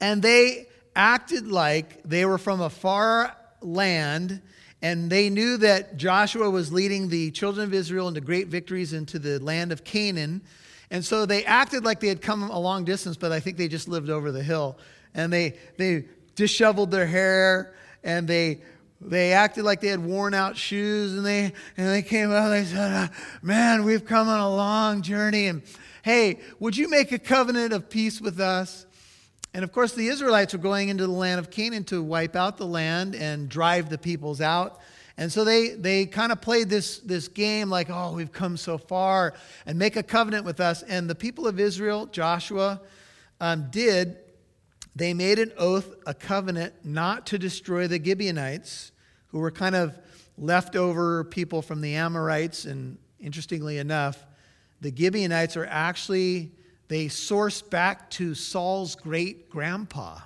[0.01, 4.41] And they acted like they were from a far land
[4.81, 9.19] and they knew that Joshua was leading the children of Israel into great victories into
[9.19, 10.43] the land of Canaan.
[10.91, 13.69] And so they acted like they had come a long distance, but I think they
[13.69, 14.79] just lived over the hill.
[15.15, 17.75] And they, they disheveled their hair
[18.05, 18.63] and they
[19.01, 22.53] they acted like they had worn out shoes and they and they came out and
[22.53, 23.09] they said uh,
[23.43, 25.63] man we've come on a long journey and
[26.03, 28.87] hey would you make a covenant of peace with us
[29.55, 32.59] and of course, the Israelites were going into the land of Canaan to wipe out
[32.59, 34.79] the land and drive the peoples out.
[35.19, 38.79] And so they, they kind of played this, this game like, oh, we've come so
[38.79, 39.35] far
[39.67, 40.83] and make a covenant with us.
[40.85, 42.81] And the people of Israel, Joshua,
[43.41, 44.17] um, did.
[44.95, 48.93] They made an oath, a covenant, not to destroy the Gibeonites,
[49.29, 49.99] who were kind of
[50.39, 52.65] leftover people from the Amorites.
[52.65, 54.25] And interestingly enough,
[54.81, 56.53] the Gibeonites are actually
[56.87, 60.21] they source back to Saul's great grandpa.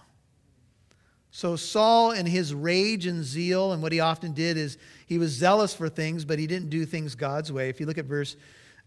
[1.34, 5.30] So, Saul, in his rage and zeal, and what he often did is he was
[5.30, 7.70] zealous for things, but he didn't do things God's way.
[7.70, 8.36] If you look at verse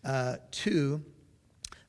[0.03, 1.03] uh, 2,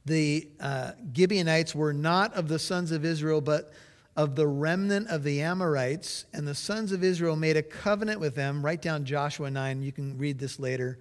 [0.06, 3.70] the uh, Gibeonites were not of the sons of Israel, but
[4.16, 6.24] of the remnant of the Amorites.
[6.32, 8.64] And the sons of Israel made a covenant with them.
[8.64, 9.82] Write down Joshua 9.
[9.82, 10.98] You can read this later.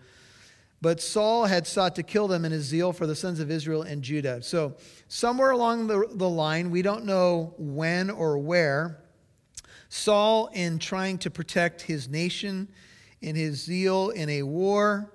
[0.81, 3.83] But Saul had sought to kill them in his zeal for the sons of Israel
[3.83, 4.43] and Judah.
[4.43, 4.75] So,
[5.07, 8.99] somewhere along the, the line, we don't know when or where,
[9.95, 12.67] Saul, in trying to protect his nation,
[13.21, 15.12] in his zeal in a war,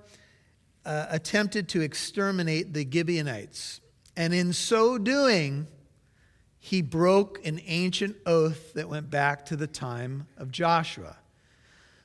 [0.84, 3.80] uh, attempted to exterminate the Gibeonites.
[4.16, 5.66] And in so doing,
[6.58, 11.18] he broke an ancient oath that went back to the time of Joshua.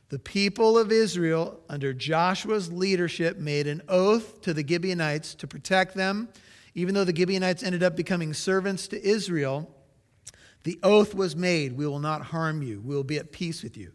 [0.09, 5.95] The people of Israel, under Joshua's leadership, made an oath to the Gibeonites to protect
[5.95, 6.29] them.
[6.75, 9.74] Even though the Gibeonites ended up becoming servants to Israel,
[10.65, 13.77] the oath was made we will not harm you, we will be at peace with
[13.77, 13.91] you.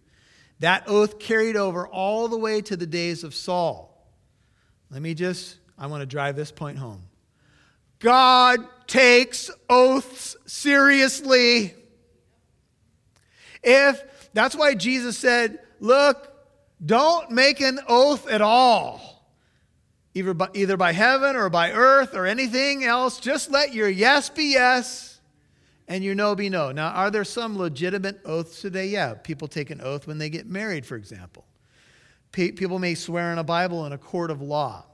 [0.61, 3.89] That oath carried over all the way to the days of Saul.
[4.89, 7.03] Let me just, I want to drive this point home.
[7.99, 11.75] God takes oaths seriously.
[13.65, 16.33] If that's why Jesus said, Look,
[16.85, 19.27] don't make an oath at all,
[20.15, 23.19] either by, either by heaven or by earth or anything else.
[23.19, 25.10] Just let your yes be yes
[25.91, 26.71] and your no be no.
[26.71, 28.87] Now, are there some legitimate oaths today?
[28.87, 31.45] Yeah, people take an oath when they get married, for example.
[32.31, 34.85] People may swear in a Bible in a court of law.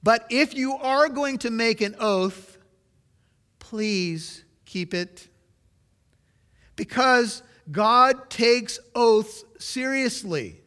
[0.00, 2.56] But if you are going to make an oath,
[3.58, 5.26] please keep it.
[6.76, 10.60] Because God takes oaths seriously.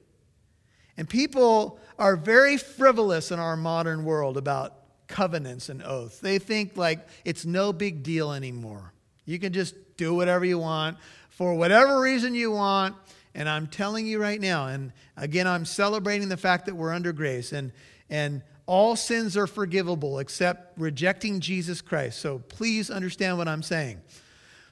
[0.98, 4.76] And people are very frivolous in our modern world about
[5.08, 6.20] covenants and oaths.
[6.20, 8.93] They think like it's no big deal anymore.
[9.26, 10.98] You can just do whatever you want
[11.30, 12.96] for whatever reason you want.
[13.36, 17.12] And I'm telling you right now, and again, I'm celebrating the fact that we're under
[17.12, 17.52] grace.
[17.52, 17.72] And,
[18.10, 22.20] and all sins are forgivable except rejecting Jesus Christ.
[22.20, 24.02] So please understand what I'm saying.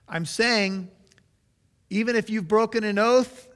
[0.08, 0.90] I'm saying,
[1.90, 3.48] even if you've broken an oath,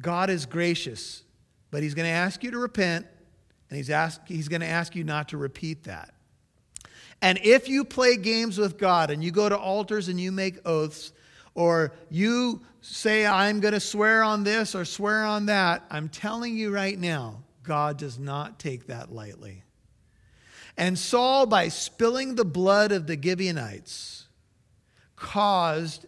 [0.00, 1.22] God is gracious,
[1.70, 3.06] but He's going to ask you to repent,
[3.68, 6.13] and He's, ask, he's going to ask you not to repeat that.
[7.24, 10.58] And if you play games with God and you go to altars and you make
[10.66, 11.10] oaths,
[11.54, 16.54] or you say, I'm going to swear on this or swear on that, I'm telling
[16.54, 19.62] you right now, God does not take that lightly.
[20.76, 24.26] And Saul, by spilling the blood of the Gibeonites,
[25.16, 26.04] caused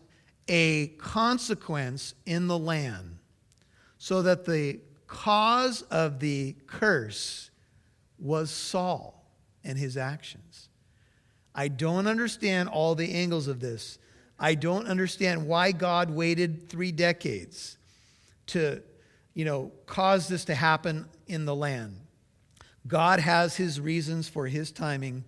[0.48, 3.16] a consequence in the land
[3.96, 7.50] so that the cause of the curse
[8.18, 9.24] was Saul
[9.64, 10.68] and his actions.
[11.56, 13.98] I don't understand all the angles of this.
[14.38, 17.78] I don't understand why God waited three decades
[18.48, 18.82] to,
[19.32, 21.98] you know, cause this to happen in the land.
[22.86, 25.24] God has his reasons for his timing,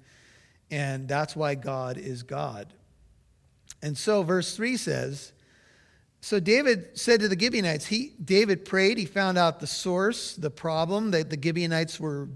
[0.71, 2.75] and that's why God is God.
[3.83, 5.33] And so, verse 3 says,
[6.21, 10.51] So David said to the Gibeonites, he, David prayed, he found out the source, the
[10.51, 12.29] problem, that the Gibeonites were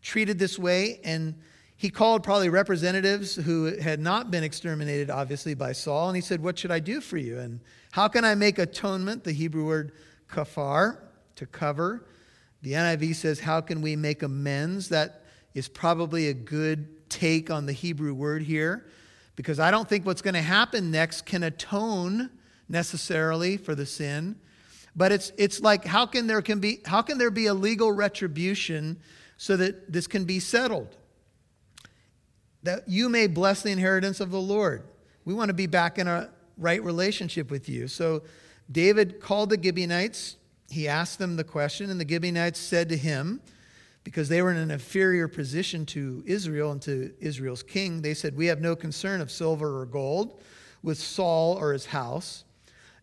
[0.00, 1.34] treated this way, and
[1.78, 6.42] he called probably representatives who had not been exterminated, obviously, by Saul, and he said,
[6.42, 7.38] What should I do for you?
[7.38, 7.60] And
[7.90, 9.24] how can I make atonement?
[9.24, 9.92] The Hebrew word
[10.30, 10.98] kafar,
[11.36, 12.06] to cover.
[12.62, 14.88] The NIV says, How can we make amends?
[14.88, 15.22] That
[15.54, 18.86] is probably a good take on the Hebrew word here,
[19.36, 22.30] because I don't think what's going to happen next can atone
[22.70, 24.36] necessarily for the sin.
[24.96, 27.92] But it's, it's like, how can, there can be, how can there be a legal
[27.92, 28.98] retribution
[29.36, 30.96] so that this can be settled?
[32.66, 34.82] That you may bless the inheritance of the Lord.
[35.24, 37.88] We want to be back in a right relationship with you.
[37.88, 38.22] So
[38.70, 40.36] David called the Gibeonites.
[40.70, 43.40] He asked them the question, and the Gibeonites said to him,
[44.06, 48.36] because they were in an inferior position to Israel and to Israel's king, they said,
[48.36, 50.40] We have no concern of silver or gold
[50.80, 52.44] with Saul or his house,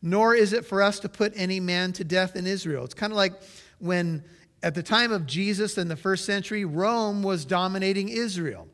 [0.02, 2.86] nor is it for us to put any man to death in Israel.
[2.86, 3.34] It's kind of like
[3.80, 4.24] when,
[4.64, 8.70] at the time of Jesus in the first century, Rome was dominating Israel.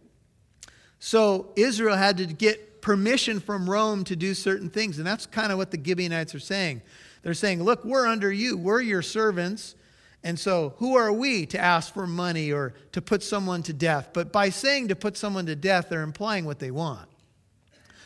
[0.99, 4.97] So Israel had to get permission from Rome to do certain things.
[4.97, 6.81] And that's kind of what the Gibeonites are saying.
[7.21, 9.75] They're saying, Look, we're under you, we're your servants.
[10.21, 14.09] And so, who are we to ask for money or to put someone to death?
[14.13, 17.07] But by saying to put someone to death, they're implying what they want.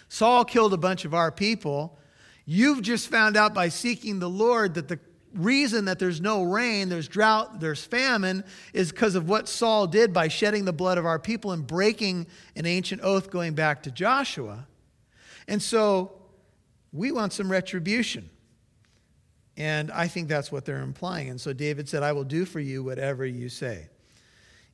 [0.10, 1.98] Saul killed a bunch of our people.
[2.46, 5.00] You've just found out by seeking the Lord that the
[5.34, 8.44] reason that there's no rain, there's drought, there's famine,
[8.74, 12.28] is because of what Saul did by shedding the blood of our people and breaking
[12.56, 14.68] an ancient oath going back to Joshua.
[15.48, 16.14] And so
[16.92, 18.30] we want some retribution.
[19.58, 21.30] And I think that's what they're implying.
[21.30, 23.88] And so David said, I will do for you whatever you say.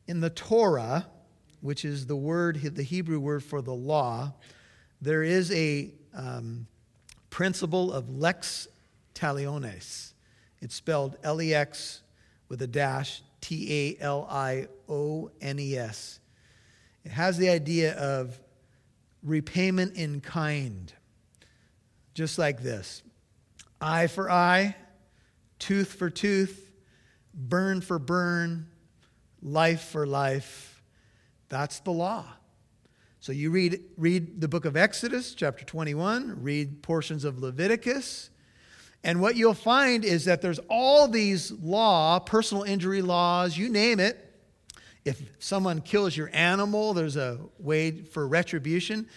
[0.07, 1.07] In the Torah,
[1.61, 4.33] which is the word, the Hebrew word for the law,
[5.01, 6.67] there is a um,
[7.29, 8.67] principle of lex
[9.13, 10.13] talionis.
[10.61, 12.01] It's spelled L E X
[12.49, 16.19] with a dash, T A L I O N E S.
[17.03, 18.39] It has the idea of
[19.23, 20.91] repayment in kind,
[22.13, 23.03] just like this
[23.81, 24.75] eye for eye,
[25.57, 26.71] tooth for tooth,
[27.33, 28.67] burn for burn,
[29.41, 30.81] life for life.
[31.47, 32.25] That's the law.
[33.21, 38.29] So you read, read the book of Exodus, chapter 21, read portions of Leviticus,
[39.03, 43.99] and what you'll find is that there's all these law, personal injury laws, you name
[43.99, 44.25] it.
[45.05, 49.07] If someone kills your animal, there's a way for retribution.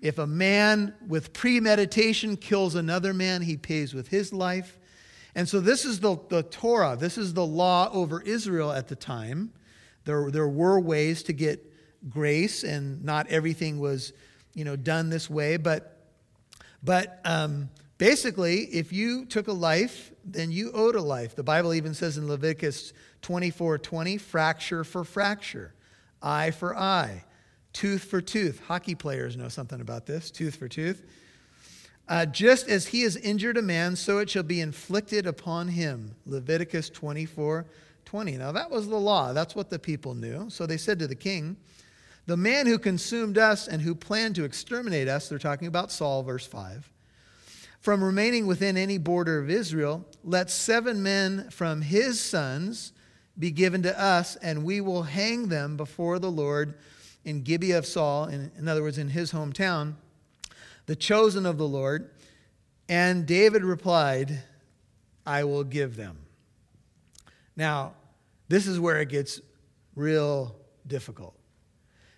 [0.00, 4.78] If a man with premeditation kills another man, he pays with his life.
[5.34, 6.96] And so this is the, the Torah.
[6.96, 9.52] This is the law over Israel at the time.
[10.04, 11.72] There, there were ways to get
[12.08, 14.12] grace, and not everything was,
[14.54, 15.56] you know, done this way.
[15.56, 15.96] But,
[16.82, 17.70] but um,
[18.02, 21.36] Basically, if you took a life, then you owed a life.
[21.36, 25.72] The Bible even says in Leviticus 24 20, fracture for fracture,
[26.20, 27.22] eye for eye,
[27.72, 28.60] tooth for tooth.
[28.66, 31.08] Hockey players know something about this tooth for tooth.
[32.08, 36.16] Uh, just as he has injured a man, so it shall be inflicted upon him.
[36.26, 37.66] Leviticus 24
[38.04, 38.36] 20.
[38.36, 39.32] Now, that was the law.
[39.32, 40.50] That's what the people knew.
[40.50, 41.56] So they said to the king,
[42.26, 46.24] The man who consumed us and who planned to exterminate us, they're talking about Saul,
[46.24, 46.91] verse 5
[47.82, 52.92] from remaining within any border of Israel, let seven men from his sons
[53.36, 56.74] be given to us, and we will hang them before the Lord
[57.24, 59.94] in Gibeah of Saul, in, in other words, in his hometown,
[60.86, 62.10] the chosen of the Lord.
[62.88, 64.42] And David replied,
[65.26, 66.18] I will give them.
[67.56, 67.94] Now,
[68.48, 69.40] this is where it gets
[69.96, 70.54] real
[70.86, 71.34] difficult.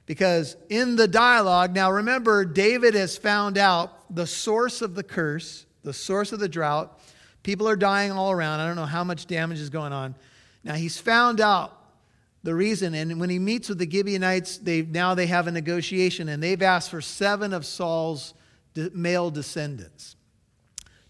[0.05, 5.67] Because in the dialogue, now remember, David has found out the source of the curse,
[5.83, 7.01] the source of the drought.
[7.43, 8.61] People are dying all around.
[8.61, 10.15] I don't know how much damage is going on.
[10.63, 11.79] Now he's found out
[12.43, 16.29] the reason, and when he meets with the Gibeonites, they now they have a negotiation,
[16.29, 18.35] and they've asked for seven of Saul's
[18.93, 20.17] male descendants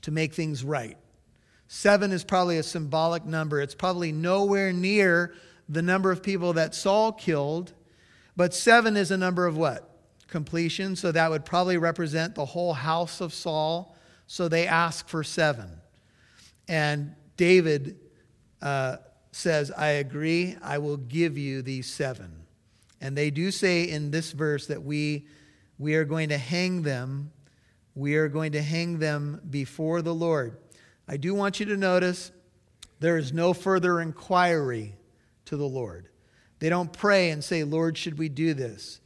[0.03, 0.97] to make things right.
[1.67, 3.61] Seven is probably a symbolic number.
[3.61, 5.35] It's probably nowhere near
[5.69, 7.73] the number of people that Saul killed
[8.37, 9.89] but seven is a number of what?
[10.35, 10.97] Completion.
[10.97, 13.97] So that would probably represent the whole house of Saul.
[14.27, 15.71] So they ask for seven.
[16.67, 18.01] And David
[18.61, 18.97] uh,
[19.31, 22.33] says, I agree, I will give you these seven.
[23.01, 25.29] And they do say in this verse that we,
[25.79, 27.31] we are going to hang them.
[27.95, 30.57] We are going to hang them before the Lord.
[31.07, 32.33] I do want you to notice
[32.99, 34.97] there is no further inquiry
[35.45, 36.09] to the Lord.
[36.59, 38.99] They don't pray and say, Lord, should we do this?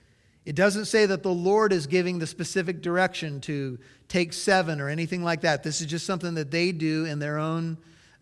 [0.49, 3.79] It doesn't say that the Lord is giving the specific direction to
[4.09, 5.63] take seven or anything like that.
[5.63, 7.77] This is just something that they do in their own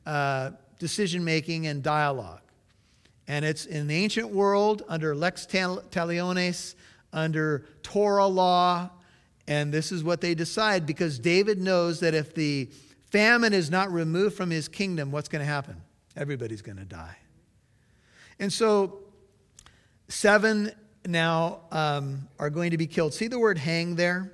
[0.04, 0.50] uh,
[0.80, 2.40] decision making and dialogue.
[3.28, 6.74] And it's in the ancient world under lex talionis,
[7.12, 8.90] under Torah law,
[9.46, 12.68] and this is what they decide because David knows that if the
[13.12, 15.80] famine is not removed from his kingdom, what's going to happen?
[16.16, 17.18] Everybody's going to die.
[18.40, 18.98] And so
[20.08, 20.70] Seven
[21.08, 23.14] now um, are going to be killed.
[23.14, 24.32] See the word hang there?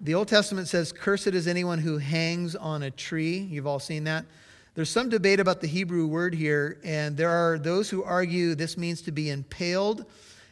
[0.00, 3.38] The Old Testament says, Cursed is anyone who hangs on a tree.
[3.38, 4.26] You've all seen that.
[4.74, 8.76] There's some debate about the Hebrew word here, and there are those who argue this
[8.76, 10.04] means to be impaled,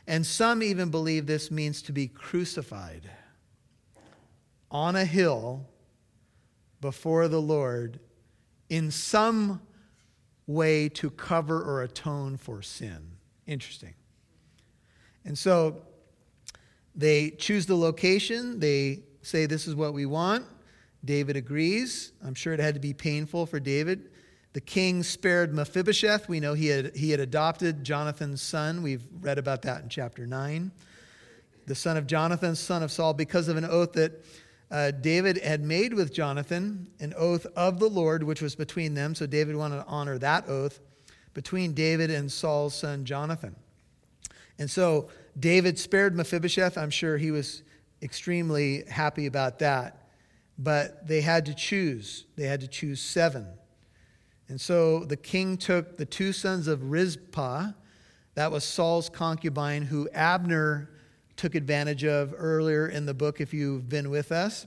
[0.07, 3.11] and some even believe this means to be crucified
[4.70, 5.66] on a hill
[6.80, 7.98] before the Lord
[8.68, 9.61] in some
[10.46, 13.12] way to cover or atone for sin.
[13.46, 13.94] Interesting.
[15.25, 15.83] And so
[16.95, 18.61] they choose the location.
[18.61, 20.47] They say, This is what we want.
[21.05, 22.12] David agrees.
[22.25, 24.11] I'm sure it had to be painful for David.
[24.53, 26.29] The king spared Mephibosheth.
[26.29, 28.83] We know he had, he had adopted Jonathan's son.
[28.83, 30.70] We've read about that in chapter 9.
[31.66, 34.25] The son of Jonathan, son of Saul, because of an oath that
[34.70, 39.14] uh, David had made with Jonathan, an oath of the Lord, which was between them.
[39.14, 40.81] So David wanted to honor that oath
[41.35, 43.57] between David and Saul's son Jonathan.
[44.63, 46.79] And so David spared Mephibosheth.
[46.79, 47.65] I'm sure he was
[48.01, 50.07] extremely happy about that.
[50.57, 52.27] But they had to choose.
[52.37, 53.49] They had to choose seven.
[54.47, 57.73] And so the king took the two sons of Rizpah,
[58.37, 60.91] that was Saul's concubine, who Abner
[61.37, 64.65] took advantage of earlier in the book, if you've been with us.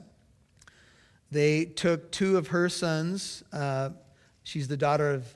[1.32, 3.46] They took two of her sons.
[3.54, 3.92] Uh,
[4.44, 5.34] she's the daughter of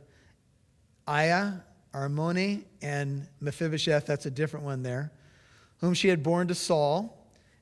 [1.07, 5.11] Aiah, Armoni and Mephibosheth, that's a different one there,
[5.77, 7.15] whom she had born to Saul.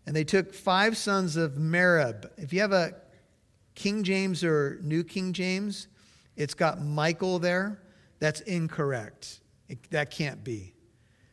[0.05, 2.29] And they took five sons of Merab.
[2.37, 2.95] If you have a
[3.75, 5.87] King James or New King James,
[6.35, 7.81] it's got Michael there.
[8.19, 9.41] That's incorrect.
[9.67, 10.73] It, that can't be.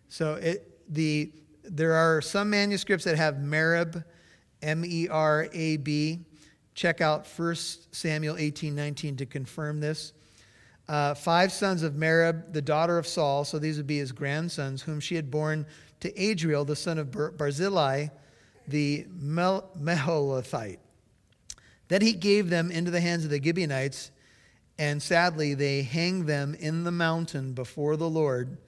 [0.08, 1.32] So it, the,
[1.62, 4.04] there are some manuscripts that have Merab,
[4.62, 6.20] M E R A B.
[6.74, 7.54] Check out 1
[7.92, 10.13] Samuel 18 19 to confirm this
[10.88, 14.82] uh, five sons of Merab, the daughter of Saul, so these would be his grandsons,
[14.82, 15.66] whom she had borne
[16.00, 18.08] to Adriel, the son of Barzillai,
[18.68, 20.78] the Meholathite.
[21.88, 24.10] Then he gave them into the hands of the Gibeonites,
[24.78, 28.58] and sadly they hanged them in the mountain before the Lord.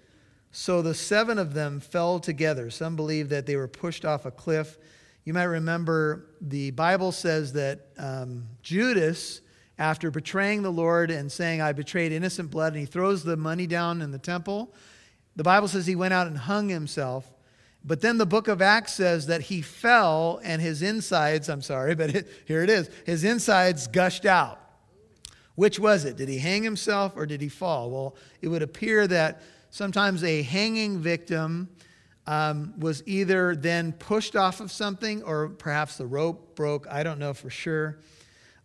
[0.52, 2.70] So the seven of them fell together.
[2.70, 4.78] Some believe that they were pushed off a cliff.
[5.24, 9.42] You might remember the Bible says that um, Judas
[9.78, 13.66] after betraying the Lord and saying, I betrayed innocent blood, and he throws the money
[13.66, 14.74] down in the temple.
[15.36, 17.30] The Bible says he went out and hung himself.
[17.84, 21.94] But then the book of Acts says that he fell and his insides, I'm sorry,
[21.96, 24.60] but it, here it is, his insides gushed out.
[25.54, 26.16] Which was it?
[26.16, 27.90] Did he hang himself or did he fall?
[27.90, 31.70] Well, it would appear that sometimes a hanging victim
[32.26, 36.86] um, was either then pushed off of something or perhaps the rope broke.
[36.88, 38.00] I don't know for sure.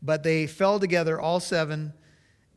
[0.01, 1.93] But they fell together, all seven,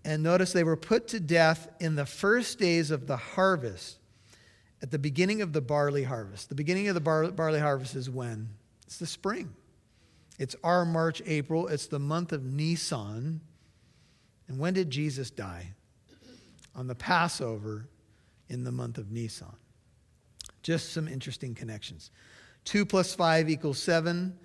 [0.04, 3.98] and notice they were put to death in the first days of the harvest,
[4.82, 6.48] at the beginning of the barley harvest.
[6.48, 8.50] The beginning of the bar- barley harvest is when?
[8.86, 9.54] It's the spring.
[10.38, 11.68] It's our March, April.
[11.68, 13.40] It's the month of Nisan.
[14.48, 15.72] And when did Jesus die?
[16.74, 17.88] On the Passover
[18.48, 19.56] in the month of Nisan.
[20.62, 22.10] Just some interesting connections.
[22.64, 24.36] Two plus five equals seven.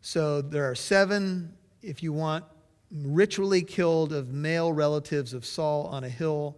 [0.00, 1.54] So there are seven
[1.86, 2.44] if you want,
[2.90, 6.56] ritually killed of male relatives of Saul on a hill.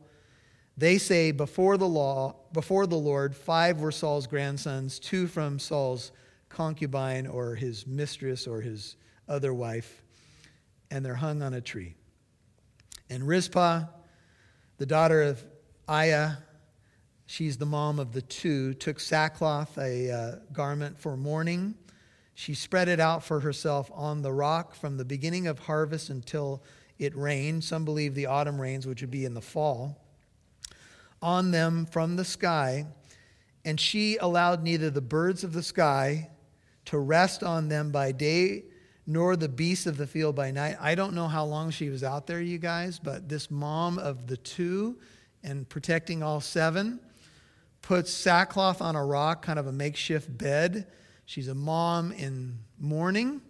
[0.77, 6.13] They say before the law, before the Lord, five were Saul's grandsons, two from Saul's
[6.49, 8.97] concubine or his mistress or his
[9.29, 10.03] other wife,
[10.91, 11.95] and they're hung on a tree.
[13.11, 13.85] And Rizpah,
[14.79, 15.45] the daughter of
[15.89, 16.39] Aiah,
[17.27, 21.75] she's the mom of the two, took sackcloth, a uh, garment for mourning.
[22.39, 26.63] She spread it out for herself on the rock from the beginning of harvest until
[26.97, 27.65] it rained.
[27.65, 30.01] Some believe the autumn rains, which would be in the fall,
[31.21, 32.87] on them from the sky.
[33.65, 36.31] And she allowed neither the birds of the sky
[36.85, 38.67] to rest on them by day
[39.05, 40.77] nor the beasts of the field by night.
[40.81, 44.29] I don't know how long she was out there, you guys, but this mom of
[44.29, 44.97] the two
[45.43, 47.01] and protecting all seven
[47.83, 50.87] puts sackcloth on a rock, kind of a makeshift bed.
[51.29, 53.43] She's a mom in mourning.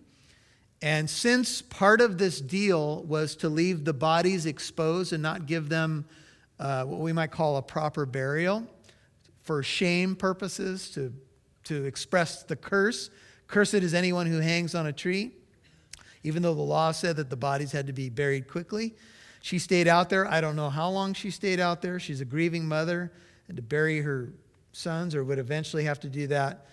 [0.83, 5.69] And since part of this deal was to leave the bodies exposed and not give
[5.69, 6.05] them
[6.59, 8.67] uh, what we might call a proper burial
[9.43, 11.13] for shame purposes, to,
[11.65, 13.11] to express the curse,
[13.47, 15.33] cursed is anyone who hangs on a tree
[16.23, 18.95] even though the law said that the bodies had to be buried quickly.
[19.41, 20.27] She stayed out there.
[20.27, 22.01] I don't know how long she stayed out there.
[22.01, 23.13] She's a grieving mother,
[23.47, 24.33] and to bury her
[24.73, 26.67] sons, or would eventually have to do that.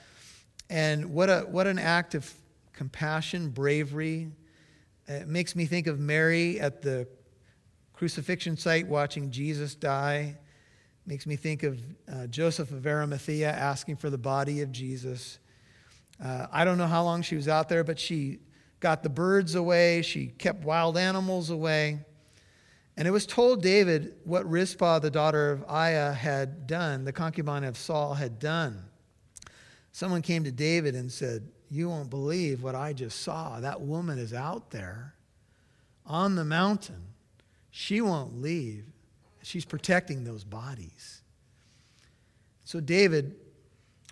[0.69, 2.31] And what, a, what an act of
[2.73, 4.31] compassion, bravery.
[5.07, 7.07] It makes me think of Mary at the
[7.93, 10.37] crucifixion site watching Jesus die.
[11.05, 11.79] Makes me think of
[12.11, 15.37] uh, Joseph of Arimathea asking for the body of Jesus.
[16.23, 18.39] Uh, I don't know how long she was out there, but she
[18.79, 21.99] got the birds away, she kept wild animals away.
[22.97, 27.63] And it was told David what Rizpah, the daughter of Aiah, had done, the concubine
[27.63, 28.85] of Saul had done.
[29.95, 33.61] Someone came to David and said, You won't believe what I just saw.
[33.61, 35.15] That woman is out there
[36.05, 37.01] on the mountain.
[37.71, 38.83] She won't leave.
[39.41, 41.21] She's protecting those bodies.
[42.65, 43.35] So David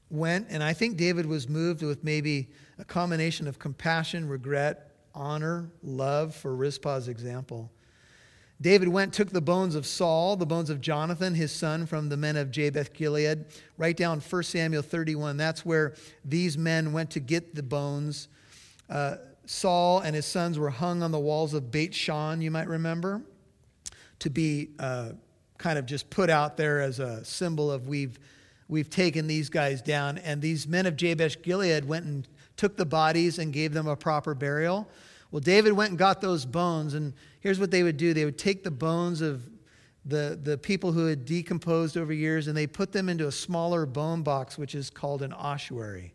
[0.09, 2.47] went, and I think David was moved with maybe
[2.79, 7.72] a combination of compassion, regret, honor, love for Rizpah's example.
[8.61, 12.17] David went, took the bones of Saul, the bones of Jonathan, his son, from the
[12.17, 13.45] men of Jabesh Gilead.
[13.77, 15.37] Write down 1 Samuel 31.
[15.37, 15.93] That's where
[16.23, 18.29] these men went to get the bones.
[18.89, 22.67] Uh, Saul and his sons were hung on the walls of Beit Shan, you might
[22.67, 23.21] remember,
[24.19, 25.09] to be uh,
[25.57, 28.17] kind of just put out there as a symbol of we've,
[28.69, 30.17] we've taken these guys down.
[30.19, 33.95] And these men of Jabesh Gilead went and took the bodies and gave them a
[33.95, 34.87] proper burial.
[35.33, 38.37] Well, David went and got those bones, and here's what they would do they would
[38.37, 39.41] take the bones of
[40.05, 43.87] the, the people who had decomposed over years and they put them into a smaller
[43.87, 46.13] bone box, which is called an ossuary.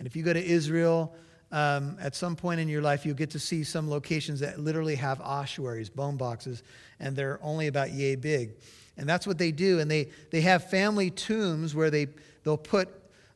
[0.00, 1.14] And if you go to Israel,
[1.52, 4.96] um, at some point in your life, you'll get to see some locations that literally
[4.96, 6.64] have ossuaries, bone boxes,
[6.98, 8.54] and they're only about yay big.
[8.96, 9.78] And that's what they do.
[9.78, 12.08] And they, they have family tombs where they,
[12.42, 12.88] they'll put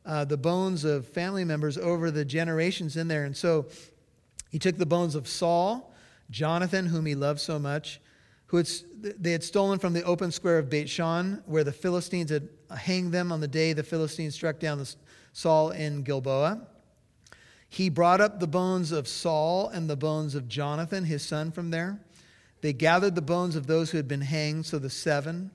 [0.05, 3.23] uh, the bones of family members over the generations in there.
[3.23, 3.67] And so
[4.49, 5.93] he took the bones of Saul,
[6.29, 7.99] Jonathan, whom he loved so much,
[8.47, 8.69] who had,
[9.01, 13.11] they had stolen from the open square of Beit Shan, where the Philistines had hanged
[13.11, 14.85] them on the day the Philistines struck down
[15.33, 16.67] Saul in Gilboa.
[17.67, 21.71] He brought up the bones of Saul and the bones of Jonathan, his son, from
[21.71, 21.99] there.
[22.61, 25.51] They gathered the bones of those who had been hanged, so the seven.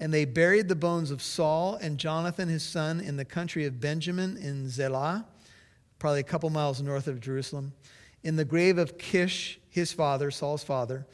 [0.00, 3.80] And they buried the bones of Saul and Jonathan, his son, in the country of
[3.80, 5.26] Benjamin in Zelah,
[5.98, 7.72] probably a couple miles north of Jerusalem,
[8.22, 11.06] in the grave of Kish, his father, Saul's father.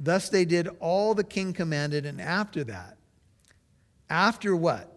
[0.00, 2.06] Thus they did all the king commanded.
[2.06, 2.96] And after that,
[4.08, 4.94] after what?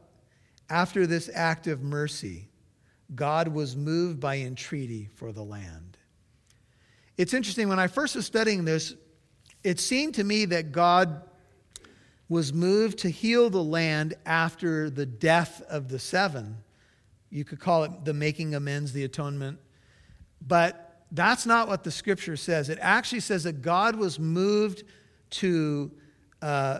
[0.70, 2.50] After this act of mercy,
[3.14, 5.98] God was moved by entreaty for the land.
[7.18, 8.96] It's interesting, when I first was studying this,
[9.64, 11.22] it seemed to me that God
[12.30, 16.58] was moved to heal the land after the death of the seven.
[17.30, 19.60] You could call it the making amends, the atonement.
[20.46, 22.70] But that's not what the scripture says.
[22.70, 24.84] It actually says that God was moved
[25.32, 25.92] to,
[26.42, 26.80] uh,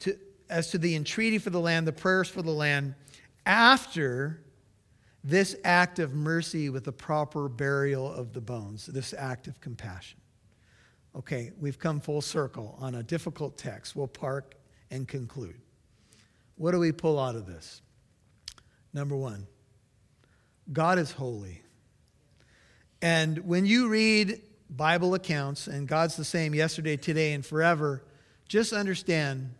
[0.00, 0.16] to
[0.48, 2.94] as to the entreaty for the land, the prayers for the land,
[3.44, 4.42] after
[5.22, 10.18] this act of mercy with the proper burial of the bones, this act of compassion.
[11.14, 13.94] Okay, we've come full circle on a difficult text.
[13.94, 14.54] We'll park
[14.90, 15.60] and conclude.
[16.56, 17.82] What do we pull out of this?
[18.92, 19.46] Number one,
[20.72, 21.62] God is holy.
[23.02, 28.04] And when you read Bible accounts, and God's the same yesterday, today, and forever,
[28.48, 29.54] just understand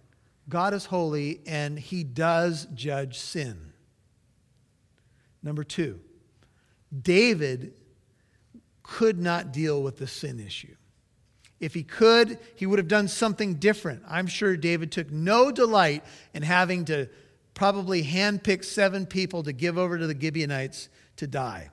[0.49, 3.73] God is holy and he does judge sin.
[5.43, 6.01] Number two,
[7.03, 7.73] David
[8.83, 10.75] could not deal with the sin issue.
[11.61, 14.03] If he could, he would have done something different.
[14.09, 17.09] I'm sure David took no delight in having to
[17.55, 21.71] probably handpick seven people to give over to the Gibeonites to die.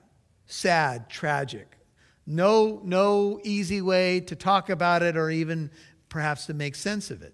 [0.47, 1.77] Sad, tragic.
[2.25, 5.69] No, no easy way to talk about it or even
[6.09, 7.33] perhaps to make sense of it.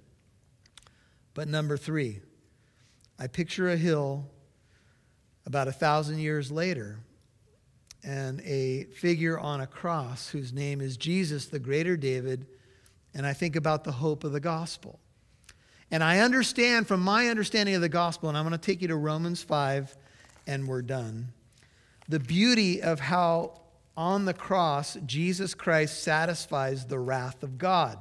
[1.34, 2.20] But number three,
[3.18, 4.30] I picture a hill
[5.46, 7.00] about a thousand years later
[8.04, 12.46] and a figure on a cross whose name is Jesus, the greater David,
[13.14, 15.00] and I think about the hope of the gospel.
[15.90, 18.88] And I understand from my understanding of the gospel, and I'm going to take you
[18.90, 19.96] to Romans 5,
[20.48, 21.30] and we're done,
[22.08, 23.60] the beauty of how
[23.96, 28.00] on the cross Jesus Christ satisfies the wrath of God.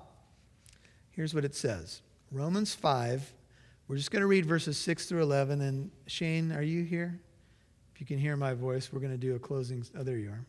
[1.11, 3.35] Here's what it says Romans 5.
[3.89, 5.61] We're just going to read verses 6 through 11.
[5.61, 7.21] And Shane, are you here?
[7.95, 9.85] If you can hear my voice, we're going to do a closing.
[9.99, 10.47] Oh, there you are.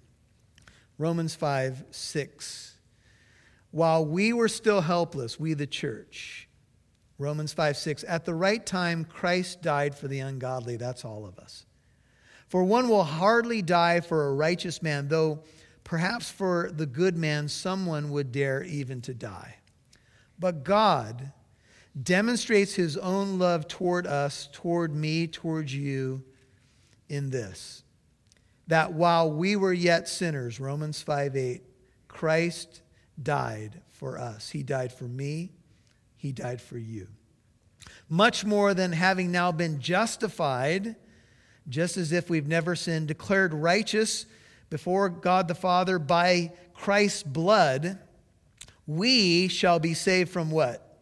[0.97, 2.78] Romans 5 6.
[3.72, 6.47] While we were still helpless, we the church,
[7.18, 10.78] Romans 5 6, at the right time, Christ died for the ungodly.
[10.78, 11.66] That's all of us.
[12.54, 15.39] For one will hardly die for a righteous man, though
[15.84, 19.56] perhaps for the good man someone would dare even to die.
[20.38, 21.32] But God
[21.99, 26.22] demonstrates his own love toward us, toward me, toward you
[27.10, 27.82] in this
[28.68, 31.64] that while we were yet sinners, Romans 5 8,
[32.08, 32.84] Christ
[33.20, 34.51] died for us.
[34.51, 35.54] He died for me,
[36.18, 37.08] He died for you.
[38.08, 40.97] Much more than having now been justified,
[41.68, 44.26] just as if we've never sinned, declared righteous
[44.70, 47.99] before God the Father by Christ's blood,
[48.86, 50.99] we shall be saved from what?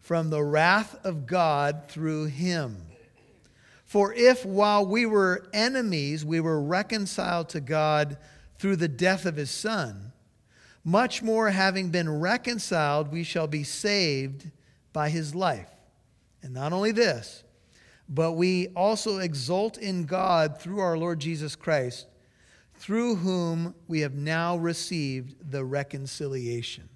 [0.00, 2.78] From the wrath of God through him.
[3.84, 8.16] For if while we were enemies, we were reconciled to God
[8.58, 10.12] through the death of his Son,
[10.82, 14.50] much more having been reconciled, we shall be saved
[14.92, 15.70] by his life.
[16.42, 17.43] And not only this,
[18.08, 22.06] but we also exult in God through our Lord Jesus Christ,
[22.74, 26.88] through whom we have now received the reconciliation.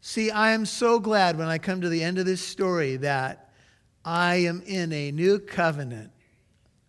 [0.00, 3.50] See, I am so glad when I come to the end of this story that
[4.04, 6.12] I am in a new covenant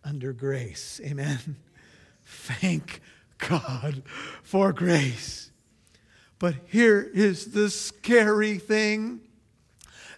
[0.04, 1.00] under grace.
[1.04, 1.56] Amen.
[2.24, 3.00] Thank
[3.38, 4.02] God
[4.42, 5.50] for grace.
[6.38, 9.20] But here is the scary thing.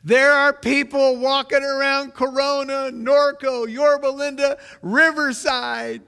[0.02, 6.02] There are people walking around Corona, Norco, Yorba Linda, Riverside,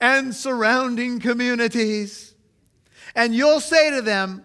[0.00, 2.34] and surrounding communities.
[3.14, 4.44] And you'll say to them,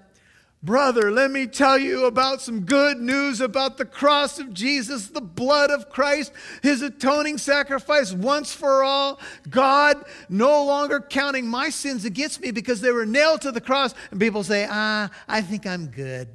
[0.64, 5.20] Brother, let me tell you about some good news about the cross of Jesus, the
[5.20, 6.32] blood of Christ,
[6.62, 9.20] his atoning sacrifice once for all.
[9.50, 13.94] God no longer counting my sins against me because they were nailed to the cross.
[14.10, 16.30] And people say, ah, I think I'm good.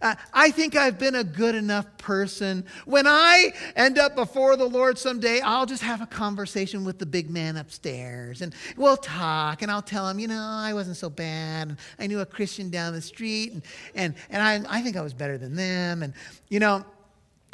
[0.00, 2.64] Uh, I think I've been a good enough person.
[2.84, 7.06] When I end up before the Lord someday, I'll just have a conversation with the
[7.06, 11.10] big man upstairs and we'll talk and I'll tell him, you know, I wasn't so
[11.10, 11.76] bad.
[11.98, 13.62] I knew a Christian down the street and,
[13.94, 16.02] and, and I, I think I was better than them.
[16.02, 16.14] And,
[16.48, 16.84] you know,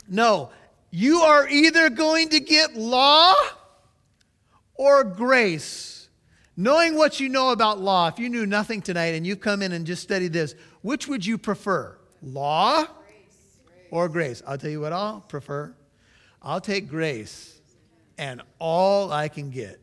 [0.09, 0.51] no,
[0.91, 3.35] you are either going to get law
[4.75, 6.09] or grace.
[6.57, 9.73] Knowing what you know about law, if you knew nothing tonight and you've come in
[9.73, 11.99] and just study this, which would you prefer?
[12.25, 12.87] Law
[13.91, 14.43] or grace?
[14.47, 15.75] I'll tell you what I'll prefer.
[16.43, 17.61] I'll take grace
[18.19, 19.81] and all I can get.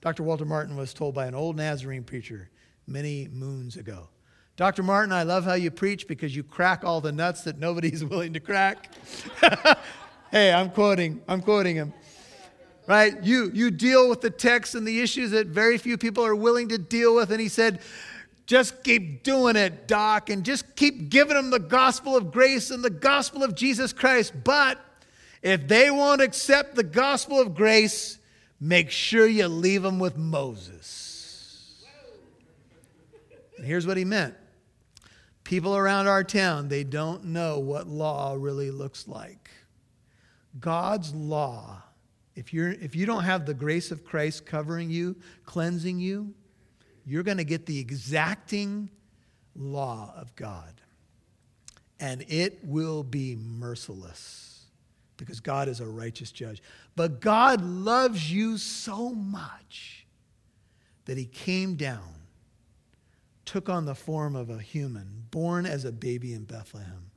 [0.00, 0.22] Dr.
[0.22, 2.50] Walter Martin was told by an old Nazarene preacher
[2.86, 4.08] many moons ago.
[4.56, 4.82] Dr.
[4.82, 8.32] Martin, I love how you preach because you crack all the nuts that nobody's willing
[8.32, 8.92] to crack.
[10.30, 11.92] hey, I'm quoting, I'm quoting him.
[12.86, 13.22] Right?
[13.22, 16.70] You you deal with the text and the issues that very few people are willing
[16.70, 17.30] to deal with.
[17.30, 17.80] And he said,
[18.48, 22.82] just keep doing it, Doc, and just keep giving them the gospel of grace and
[22.82, 24.32] the gospel of Jesus Christ.
[24.42, 24.80] But
[25.42, 28.18] if they won't accept the gospel of grace,
[28.58, 31.84] make sure you leave them with Moses.
[33.58, 34.34] And here's what he meant
[35.44, 39.50] people around our town, they don't know what law really looks like.
[40.58, 41.82] God's law,
[42.34, 46.32] if, you're, if you don't have the grace of Christ covering you, cleansing you,
[47.08, 48.90] you're going to get the exacting
[49.56, 50.74] law of God.
[51.98, 54.66] And it will be merciless
[55.16, 56.62] because God is a righteous judge.
[56.96, 60.06] But God loves you so much
[61.06, 62.14] that he came down,
[63.46, 67.10] took on the form of a human, born as a baby in Bethlehem,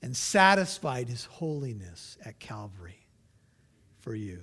[0.00, 3.06] and satisfied his holiness at Calvary
[4.00, 4.42] for you.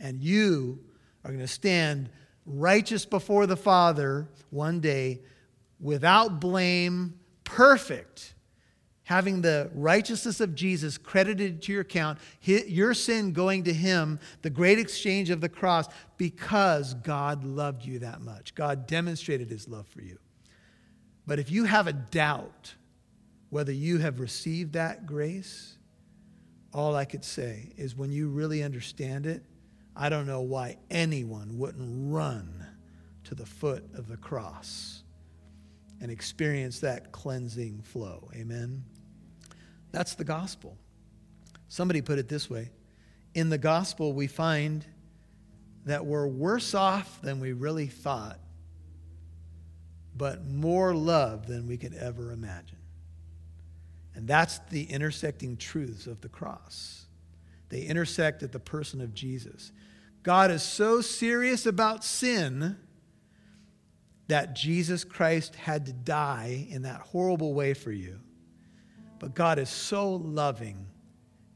[0.00, 0.80] And you
[1.24, 2.10] are going to stand
[2.46, 5.20] righteous before the Father one day
[5.80, 8.34] without blame, perfect,
[9.04, 14.50] having the righteousness of Jesus credited to your account, your sin going to him, the
[14.50, 15.86] great exchange of the cross,
[16.16, 18.54] because God loved you that much.
[18.54, 20.18] God demonstrated his love for you.
[21.26, 22.74] But if you have a doubt
[23.50, 25.76] whether you have received that grace,
[26.72, 29.44] all I could say is when you really understand it,
[29.96, 32.66] I don't know why anyone wouldn't run
[33.24, 35.02] to the foot of the cross
[36.00, 38.28] and experience that cleansing flow.
[38.34, 38.84] Amen.
[39.92, 40.76] That's the gospel.
[41.68, 42.70] Somebody put it this way
[43.34, 44.84] In the gospel, we find
[45.86, 48.38] that we're worse off than we really thought,
[50.16, 52.78] but more loved than we could ever imagine.
[54.14, 57.06] And that's the intersecting truths of the cross.
[57.68, 59.72] They intersect at the person of Jesus.
[60.24, 62.78] God is so serious about sin
[64.26, 68.18] that Jesus Christ had to die in that horrible way for you.
[69.18, 70.86] But God is so loving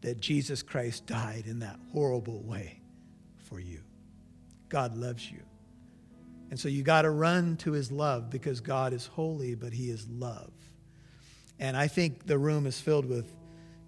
[0.03, 2.83] that Jesus Christ died in that horrible way
[3.39, 3.81] for you.
[4.69, 5.41] God loves you.
[6.51, 9.89] And so you got to run to his love because God is holy, but he
[9.91, 10.53] is love.
[11.59, 13.35] And I think the room is filled with,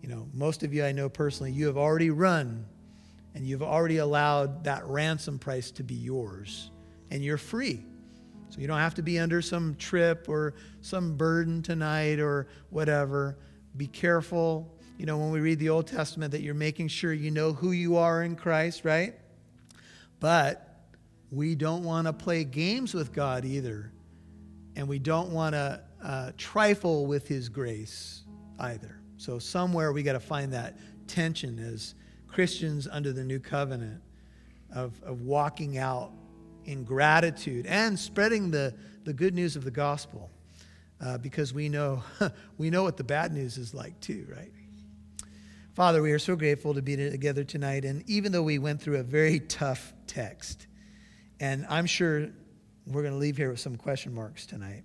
[0.00, 2.64] you know, most of you I know personally, you have already run
[3.34, 6.70] and you've already allowed that ransom price to be yours,
[7.10, 7.84] and you're free.
[8.50, 13.38] So you don't have to be under some trip or some burden tonight or whatever.
[13.76, 17.30] Be careful, you know, when we read the Old Testament, that you're making sure you
[17.30, 19.14] know who you are in Christ, right?
[20.18, 20.66] But
[21.30, 23.92] we don't want to play games with God either.
[24.74, 28.24] And we don't want to uh, trifle with His grace
[28.58, 29.00] either.
[29.16, 30.76] So somewhere we got to find that
[31.06, 31.94] tension as
[32.30, 34.00] Christians under the new covenant
[34.74, 36.12] of, of walking out
[36.64, 38.74] in gratitude and spreading the,
[39.04, 40.30] the good news of the gospel
[41.00, 42.02] uh, because we know,
[42.58, 44.52] we know what the bad news is like too, right?
[45.74, 47.84] Father, we are so grateful to be together tonight.
[47.84, 50.66] And even though we went through a very tough text,
[51.40, 52.28] and I'm sure
[52.86, 54.82] we're going to leave here with some question marks tonight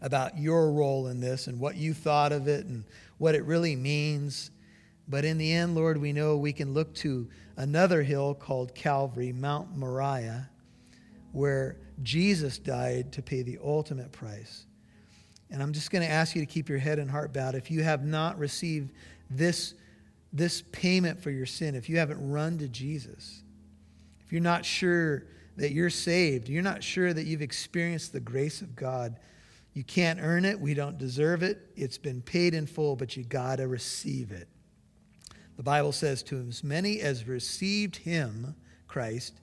[0.00, 2.84] about your role in this and what you thought of it and
[3.18, 4.50] what it really means.
[5.10, 9.32] But in the end, Lord, we know we can look to another hill called Calvary,
[9.32, 10.48] Mount Moriah,
[11.32, 14.66] where Jesus died to pay the ultimate price.
[15.50, 17.56] And I'm just going to ask you to keep your head and heart bowed.
[17.56, 18.92] If you have not received
[19.28, 19.74] this,
[20.32, 23.42] this payment for your sin, if you haven't run to Jesus,
[24.24, 25.24] if you're not sure
[25.56, 29.18] that you're saved, you're not sure that you've experienced the grace of God,
[29.74, 30.60] you can't earn it.
[30.60, 31.68] We don't deserve it.
[31.74, 34.48] It's been paid in full, but you got to receive it.
[35.60, 38.54] The Bible says, To as many as received him,
[38.88, 39.34] Christ,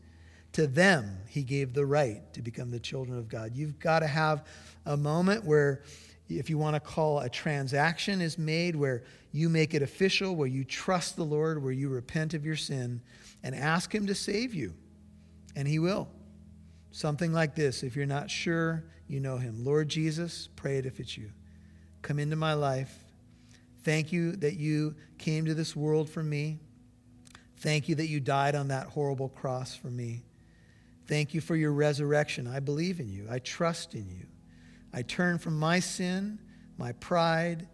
[0.54, 3.52] to them, he gave the right to become the children of God.
[3.54, 4.44] You've got to have
[4.88, 5.84] a moment where,
[6.28, 10.48] if you want to call a transaction is made, where you make it official, where
[10.48, 13.00] you trust the Lord, where you repent of your sin
[13.44, 14.74] and ask him to save you.
[15.56, 16.08] And he will.
[16.90, 19.64] Something like this, if you're not sure you know him.
[19.64, 21.30] Lord Jesus, pray it if it's you.
[22.02, 23.04] Come into my life.
[23.84, 26.60] Thank you that you came to this world for me.
[27.58, 30.24] Thank you that you died on that horrible cross for me.
[31.08, 32.48] Thank you for your resurrection.
[32.48, 33.28] I believe in you.
[33.30, 34.28] I trust in you.
[34.94, 36.40] I turn from my sin,
[36.78, 37.68] my pride,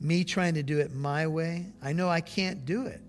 [0.00, 1.72] me trying to do it my way.
[1.82, 3.00] I know I can't do it.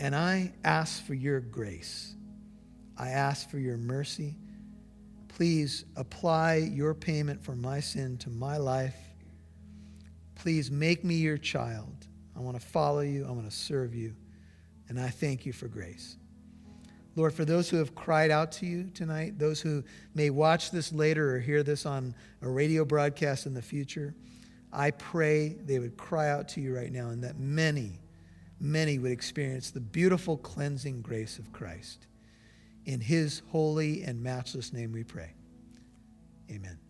[0.00, 2.14] And I ask for your grace.
[2.96, 4.34] I ask for your mercy.
[5.28, 8.96] Please apply your payment for my sin to my life.
[10.34, 12.06] Please make me your child.
[12.36, 13.26] I want to follow you.
[13.26, 14.14] I want to serve you.
[14.88, 16.16] And I thank you for grace.
[17.16, 20.92] Lord, for those who have cried out to you tonight, those who may watch this
[20.92, 24.14] later or hear this on a radio broadcast in the future,
[24.72, 28.00] I pray they would cry out to you right now and that many,
[28.58, 32.08] many would experience the beautiful cleansing grace of Christ.
[32.84, 35.32] In his holy and matchless name we pray.
[36.50, 36.83] Amen.